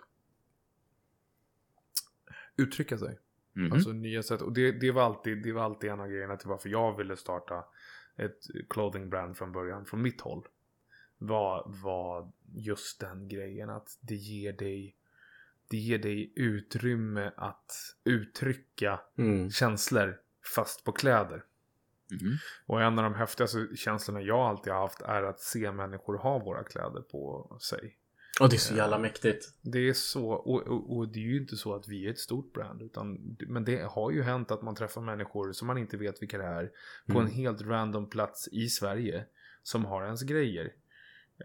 [2.57, 3.19] uttrycka sig.
[3.53, 3.73] Mhm.
[3.73, 4.43] Alltså nya sätt.
[4.43, 7.17] Och det, det, var alltid, det var alltid en av grejerna till varför jag ville
[7.17, 7.65] starta
[8.17, 9.85] ett clothing brand från början.
[9.85, 10.47] Från mitt håll.
[11.19, 14.97] Var, var just den grejen att det ger dig
[15.69, 19.51] det ger dig utrymme att uttrycka Mm.
[19.51, 20.21] känslor
[20.55, 21.45] fast på kläder.
[22.23, 22.37] Mhm.
[22.67, 26.39] Och en av de häftigaste känslorna jag alltid har haft är att se människor ha
[26.39, 27.97] våra kläder på sig.
[28.41, 29.49] Och det är så jävla mäktigt.
[29.63, 32.19] Det är så, och, och, och det är ju inte så att vi är ett
[32.19, 32.83] stort brand.
[32.83, 36.39] Utan, men det har ju hänt att man träffar människor som man inte vet vilka
[36.39, 36.71] det är.
[37.07, 37.27] På Mm.
[37.27, 39.25] en helt random plats i Sverige.
[39.63, 40.73] Som har ens grejer.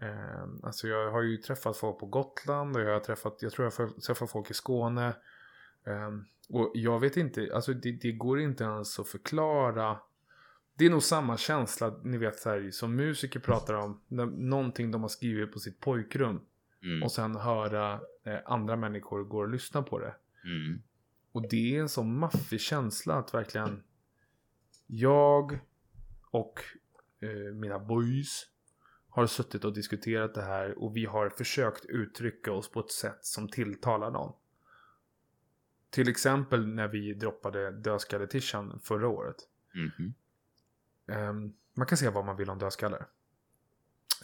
[0.02, 3.64] Eh, alltså jag har ju träffat folk på Gotland och jag har träffat, jag tror
[3.78, 5.06] jag har träffat folk i Skåne.
[5.86, 6.10] Eh,
[6.48, 9.98] och jag vet inte, alltså det, det går inte ens att förklara.
[10.80, 14.00] Det är nog samma känsla, ni vet så här, som musiker pratar om.
[14.08, 16.40] När, någonting de har skrivit på sitt pojkrum.
[16.82, 17.02] Mm.
[17.02, 20.14] Och sen höra eh, andra människor gå och lyssna på det.
[20.44, 20.82] Mm.
[21.32, 23.82] Och det är en sån maffig känsla att verkligen
[24.86, 25.58] jag
[26.30, 26.60] och
[27.20, 28.46] eh, mina boys
[29.08, 33.24] har suttit och diskuterat det här och vi har försökt uttrycka oss på ett sätt
[33.24, 34.32] som tilltalar någon.
[35.90, 39.36] Till exempel när vi droppade dödskalletishan förra året.
[39.74, 40.14] Mhm.
[41.10, 43.06] Ehm, man kan säga vad man vill om dödskallar.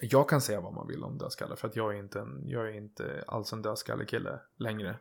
[0.01, 2.69] Jag kan säga vad man vill om dödskallar för att jag är inte, en, jag
[2.69, 4.99] är inte alls en dödskallekille längre.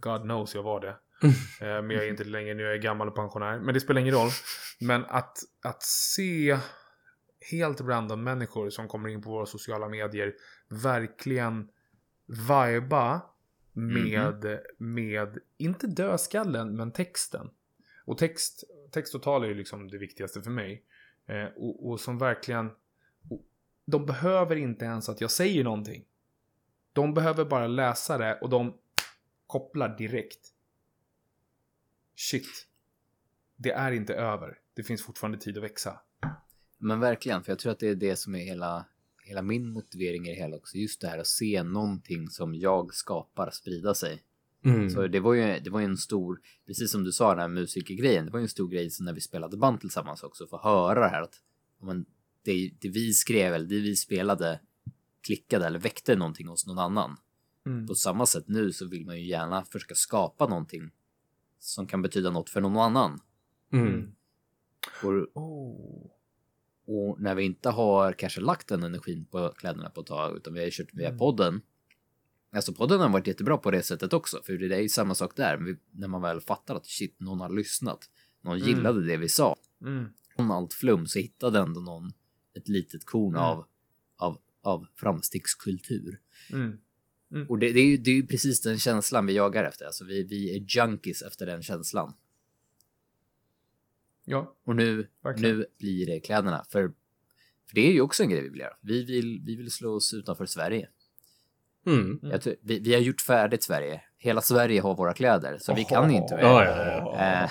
[0.00, 0.96] God knows jag var det.
[1.60, 3.58] Eh, Men jag är inte längre nu, jag är gammal och pensionär.
[3.58, 4.30] Men det spelar ingen roll.
[4.80, 6.58] Men att, att se
[7.50, 10.34] helt random människor som kommer in på våra sociala medier
[10.68, 11.68] verkligen
[12.26, 13.22] viba
[13.72, 17.50] med, med inte dödskallen, men texten.
[18.04, 20.84] Och text, text och tal är ju liksom det viktigaste för mig.
[21.26, 22.70] Eh, och, och som verkligen...
[23.30, 23.46] Och
[23.86, 26.04] de behöver inte ens att jag säger någonting.
[26.92, 28.78] De behöver bara läsa det och de
[29.46, 30.48] kopplar direkt.
[32.16, 32.66] Shit.
[33.56, 34.58] Det är inte över.
[34.74, 36.00] Det finns fortfarande tid att växa.
[36.78, 38.86] Men verkligen, för jag tror att det är det som är hela,
[39.24, 40.76] hela min motivering i det hela också.
[40.76, 44.22] Just det här att se någonting som jag skapar sprida sig.
[44.64, 44.90] Mm.
[44.90, 47.48] Så det var ju, det var ju en stor, precis som du sa den här
[47.48, 50.58] musikergrejen, det var ju en stor grej så när vi spelade band tillsammans också, få
[50.62, 51.34] höra det här att
[51.82, 52.06] men,
[52.44, 54.60] det, det vi skrev eller det vi spelade
[55.22, 57.16] klickade eller väckte någonting hos någon annan.
[57.66, 57.86] Mm.
[57.86, 60.90] På samma sätt nu så vill man ju gärna försöka skapa någonting
[61.58, 63.20] som kan betyda något för någon annan.
[63.72, 64.12] Mm.
[65.02, 66.10] Och, Oh.
[66.86, 70.54] och när vi inte har kanske lagt den energin på kläderna på ett tag utan
[70.54, 71.18] vi har kört via Mm.
[71.18, 71.60] podden.
[72.52, 75.36] Alltså podden har varit jättebra på det sättet också, för det är ju samma sak
[75.36, 75.56] där.
[75.56, 78.10] Vi, när man väl fattar att shit, någon har lyssnat.
[78.42, 78.68] Någon Mm.
[78.68, 79.56] gillade det vi sa.
[79.82, 80.06] Mm.
[80.36, 82.12] Från allt flum så hittade ändå någon
[82.54, 83.40] ett litet korn Mm.
[83.44, 83.66] av,
[84.16, 86.20] av, av framstegskultur.
[86.52, 86.78] Mm.
[87.48, 89.84] Och det, det, är ju, det är ju precis den känslan vi jagar efter.
[89.84, 92.14] Alltså vi, vi är junkies efter den känslan.
[94.24, 95.58] Ja, Och nu, verkligen.
[95.58, 96.64] nu blir det kläderna.
[96.68, 96.88] För,
[97.68, 98.76] för det är ju också en grej vi vill göra.
[98.80, 100.88] Vi vill, vi vill slå oss utanför Sverige.
[101.86, 102.00] Mm.
[102.00, 102.18] Mm.
[102.22, 104.02] Jag tror, vi, vi har gjort färdigt Sverige.
[104.18, 106.42] Hela Sverige har våra kläder, så vi kan inte mer.
[106.42, 107.42] Ja, ja, ja.
[107.44, 107.50] Eh,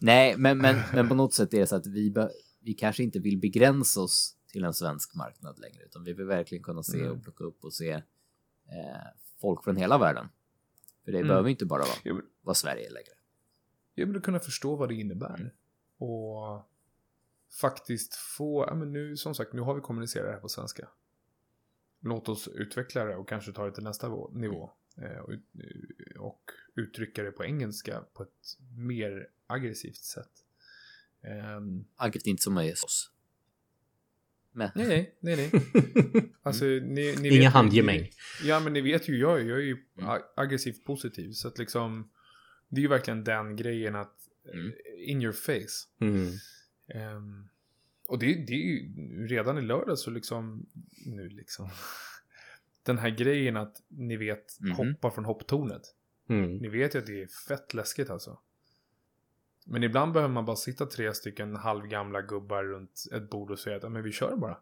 [0.00, 2.14] nej, men, men, men på något sätt är det så att vi,
[2.60, 6.64] vi kanske inte vill begränsa oss till en svensk marknad längre, utan vi vill verkligen
[6.64, 7.12] kunna se Mm.
[7.12, 8.02] och plocka upp och se eh,
[9.40, 10.28] folk från hela världen.
[11.04, 11.28] För det Mm.
[11.28, 13.12] behöver inte bara vara, vill, vara Sverige längre.
[13.94, 15.54] jag vill kunna förstå vad det innebär.
[15.98, 16.62] Och
[17.60, 20.88] faktiskt få, ja men nu som sagt, nu har vi kommunicerat det här på svenska.
[22.00, 24.70] Låt oss utveckla det och kanske ta det till nästa vå- nivå.
[24.96, 25.32] Eh, och,
[26.18, 30.30] och uttrycka det på engelska på ett mer aggressivt sätt.
[31.22, 33.10] Ehm, Agget inte som är oss.
[34.52, 35.50] Nej, nej, nej, nej.
[36.42, 38.10] Alltså, ni, ni Inga handgemäng.
[38.44, 40.22] Ja, men ni vet ju, jag, jag är ju Mm.
[40.36, 41.32] aggressivt positiv.
[41.32, 42.10] Så att liksom,
[42.68, 44.14] Det är ju verkligen den grejen att
[44.54, 44.66] Mm.
[44.66, 45.86] eh, in your face.
[46.00, 46.32] Mm.
[46.88, 47.48] Ehm,
[48.08, 48.92] och det, det är ju
[49.26, 50.66] redan i lördag så liksom,
[51.06, 51.68] nu liksom.
[52.82, 54.72] Den här grejen att ni vet Mhm.
[54.72, 55.82] hoppa från hopptornet.
[56.28, 56.56] Mm.
[56.56, 58.38] Ni vet ju att det är fett läskigt alltså.
[59.66, 63.76] Men ibland behöver man bara sitta tre stycken halvgamla gubbar runt ett bord och säga
[63.76, 64.58] att "Ja, men vi kör bara.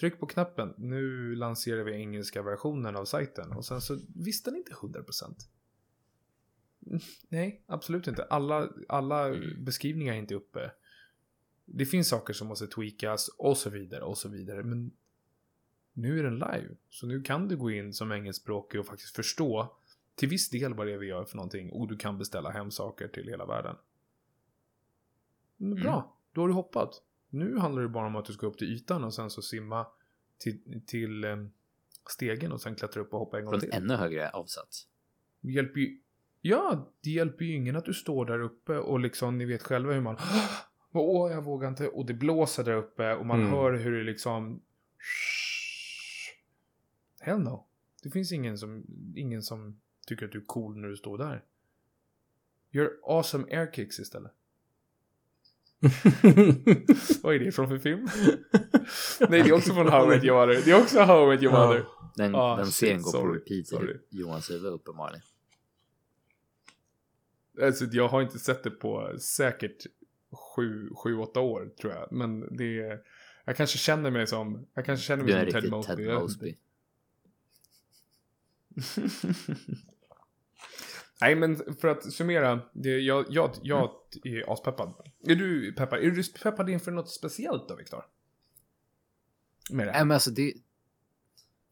[0.00, 0.74] Tryck på knappen.
[0.78, 3.52] Nu lanserar vi engelska versionen av sajten.
[3.52, 5.48] Och sen så visste den inte 100%.
[6.86, 8.24] Mm, Nej, absolut inte.
[8.24, 9.64] Alla, alla Mm.
[9.64, 10.70] beskrivningar är inte uppe.
[11.74, 14.62] Det finns saker som måste tweakas och så vidare och så vidare.
[14.62, 14.90] Men
[15.92, 16.68] nu är den live.
[16.90, 19.76] Så nu kan du gå in som engelskspråkig och faktiskt förstå
[20.14, 21.70] till viss del vad det är vi gör för någonting.
[21.72, 23.76] Och du kan beställa hem saker till hela världen.
[25.56, 26.06] Men bra, Mm.
[26.32, 27.02] då har du hoppat.
[27.30, 29.86] Nu handlar det bara om att du ska upp till ytan och sen så simma
[30.38, 31.36] till, till eh,
[32.10, 33.72] stegen och sen klättra upp och hoppa en gång Från till.
[33.72, 34.88] ännu högre avsats.
[35.40, 36.00] Det hjälper ju...
[36.40, 39.92] Ja, det hjälper ju ingen att du står där uppe och liksom, ni vet själva
[39.92, 40.16] hur man...
[40.92, 41.88] Åh, jag vågar inte.
[41.88, 43.50] Och det blåser där uppe och man Mm.
[43.52, 44.62] hör hur det liksom...
[47.20, 47.66] Hell no.
[48.02, 48.84] Det finns ingen som,
[49.16, 51.44] ingen som tycker att du är cool när du står där.
[52.70, 54.32] Gör awesome air kicks istället.
[57.22, 58.08] Vad är det från för film?
[59.30, 60.62] Nej, det är också från How I Met Your Mother.
[60.64, 61.84] Det är också How I Met Your Mother.
[62.16, 63.96] Den, Ah, den serien går på repeat sorry.
[64.10, 65.22] Johans huvud uppenbarligen.
[67.62, 69.86] Alltså, jag har inte sett det på säkert
[70.32, 72.12] sju, sju, åtta år tror jag.
[72.12, 73.00] Men det är,
[73.44, 76.04] jag kanske känner mig som, jag kanske känner Du mig som Ted Mosby.
[76.04, 76.56] Ted Mosby.
[81.20, 82.60] Nej, men för att summera.
[82.72, 83.90] Det, jag, jag, jag
[84.24, 84.94] är aspeppad.
[85.26, 85.98] Är du peppad?
[85.98, 88.04] Är du peppad inför något speciellt då, Viktor?
[89.70, 89.92] Med det?
[89.92, 90.52] Nej men alltså det,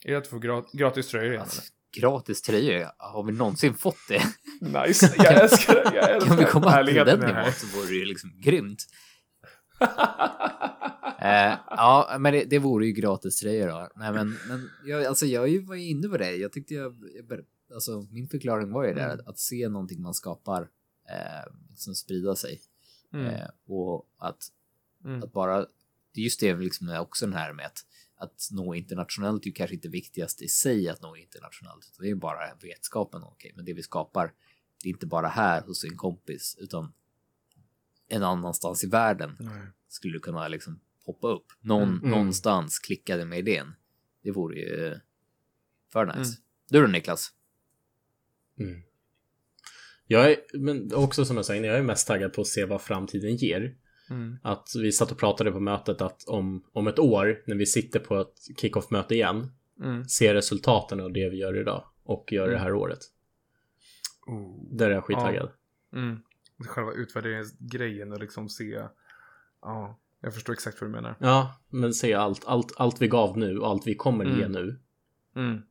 [0.05, 1.41] Är det att få gra- gratis tröjor igen?
[1.41, 4.23] alltså, gratis tröjor, har vi någonsin fått det?
[4.61, 5.97] Nice, jag älskar det.
[5.97, 8.83] Jag älskar Kan vi komma till den nivån så vore det ju liksom grymt.
[11.23, 13.89] Eh, ja, men det, det vore ju gratis tröjor då.
[13.97, 16.37] Nej, men, men jag, alltså, jag var ju inne på det.
[16.37, 16.97] Jag tyckte jag,
[17.29, 17.41] jag
[17.75, 19.21] alltså, min förklaring var ju det, Mm.
[19.21, 20.63] att, att se någonting man skapar
[21.11, 22.61] eh, liksom sprida sig.
[23.13, 23.27] Mm.
[23.27, 24.39] Eh, och att,
[25.05, 25.23] Mm.
[25.23, 25.59] att bara,
[26.15, 27.79] det är just det liksom också den här med att,
[28.21, 32.09] att nå internationellt är ju kanske inte viktigast i sig att nå internationellt, det är
[32.09, 33.23] ju bara vetskapen.
[33.23, 34.33] Okej, men det vi skapar,
[34.83, 36.93] det är inte bara här hos en kompis, utan
[38.09, 39.67] en annanstans i världen Nej.
[39.89, 41.47] skulle kunna liksom poppa upp.
[41.61, 41.99] Någon, Mm.
[41.99, 42.11] Mm.
[42.11, 43.75] Någonstans klickade med idén.
[44.23, 44.99] Det vore ju
[45.93, 46.19] för nice.
[46.19, 46.43] Mm.
[46.69, 47.33] Du då Niklas?
[48.59, 48.83] Mm.
[50.07, 52.65] Jag är, men också som jag sa innan, jag är mest taggad på att se
[52.65, 53.77] vad framtiden ger.
[54.11, 54.39] Mm.
[54.43, 58.01] Att vi satt och pratade på mötet att om, om ett år, när vi sitter
[58.01, 59.53] på ett kick-off-möte igen,
[59.83, 60.05] Mm.
[60.05, 62.99] se resultaten av det vi gör idag och gör det här året.
[64.27, 64.77] Oh.
[64.77, 65.51] Där är jag skittaggad.
[65.93, 66.19] Mm.
[66.69, 68.83] Själva utvärderingsgrejen och liksom se.
[69.63, 71.17] Ja, jag förstår exakt vad du menar.
[71.21, 74.53] Ja, men se allt, allt, allt vi gav nu och allt vi kommer ge Mm.
[74.53, 74.81] nu.
[75.37, 75.63] Mm.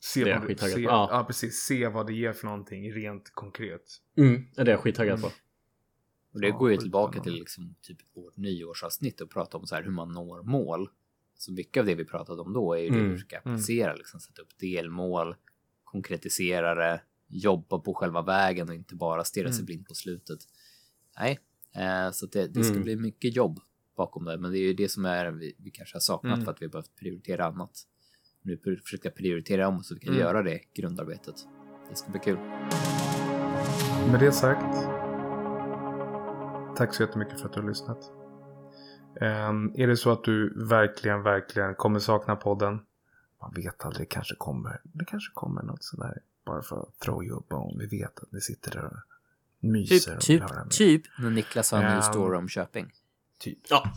[0.00, 0.90] Se Det är vad jag skittaggad se, på.
[0.90, 1.08] ja.
[1.12, 1.24] Ja.
[1.24, 1.56] precis.
[1.64, 3.82] Se vad det ger för någonting rent konkret.
[4.16, 5.30] Mm, det är jag skittaggad Mm.
[5.30, 5.36] på.
[6.36, 9.74] Och det Ja, går ju tillbaka till liksom typ vårt nyårsavsnitt och prata om så
[9.74, 10.88] här hur man når mål.
[11.38, 13.12] Så mycket av det vi pratade om då är ju det Mm.
[13.12, 15.34] vi ska applicera, liksom sätta upp delmål,
[15.84, 19.66] konkretisera det, jobba på själva vägen och inte bara stirra sig Mm.
[19.66, 20.38] blind på slutet.
[21.18, 21.40] Nej,
[21.74, 22.82] eh, så det, det ska Mm.
[22.84, 23.60] bli mycket jobb
[23.96, 26.44] bakom det, men det är ju det som är vi, vi kanske har saknat Mm.
[26.44, 27.82] för att vi har behövt prioritera annat.
[28.42, 30.20] Nu pr- försöka prioritera om så vi kan Mm.
[30.26, 31.34] göra det grundarbetet.
[31.90, 32.38] Det ska bli kul.
[34.10, 35.05] Med det sagt.
[36.76, 38.10] Tack så jättemycket för att du har lyssnat.
[39.20, 42.80] Ehm, är det så att du verkligen, verkligen kommer sakna podden?
[43.40, 44.80] Man vet aldrig, det kanske kommer.
[44.82, 46.18] Det kanske kommer något sådär.
[46.46, 47.86] Bara för att throw you a bone.
[47.90, 48.92] Vi vet att ni sitter där och
[49.60, 49.96] myser.
[49.96, 50.68] Typ, och typ, mer.
[50.70, 52.92] typ när Niklas har en ny Ehm, story om Köping.
[53.38, 53.58] typ.
[53.70, 53.90] Ja.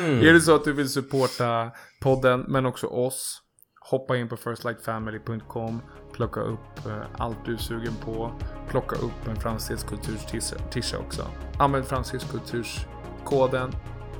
[0.00, 0.18] Mm.
[0.28, 1.70] Är det så att du vill supporta
[2.00, 3.42] podden men också oss?
[3.90, 5.82] Hoppa in på firstlightfamily.com
[6.12, 8.32] Plocka upp eh, allt du är sugen på.
[8.68, 10.26] Plocka upp en Fransisk kulturs
[10.70, 11.26] tisha- också.
[11.58, 12.86] Använd Fransisk kulturs
[13.24, 13.72] koden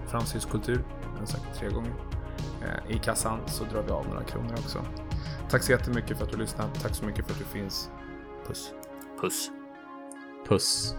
[0.06, 0.84] Fransisk kultur.
[1.12, 1.94] Jag har sagt tre gånger.
[2.62, 4.78] Eh, I kassan så drar vi av några kronor också.
[5.50, 7.90] Tack så jättemycket för att du lyssnade Tack så mycket för att du finns.
[8.46, 8.72] Puss.
[9.20, 9.50] Puss.
[10.48, 10.94] Puss.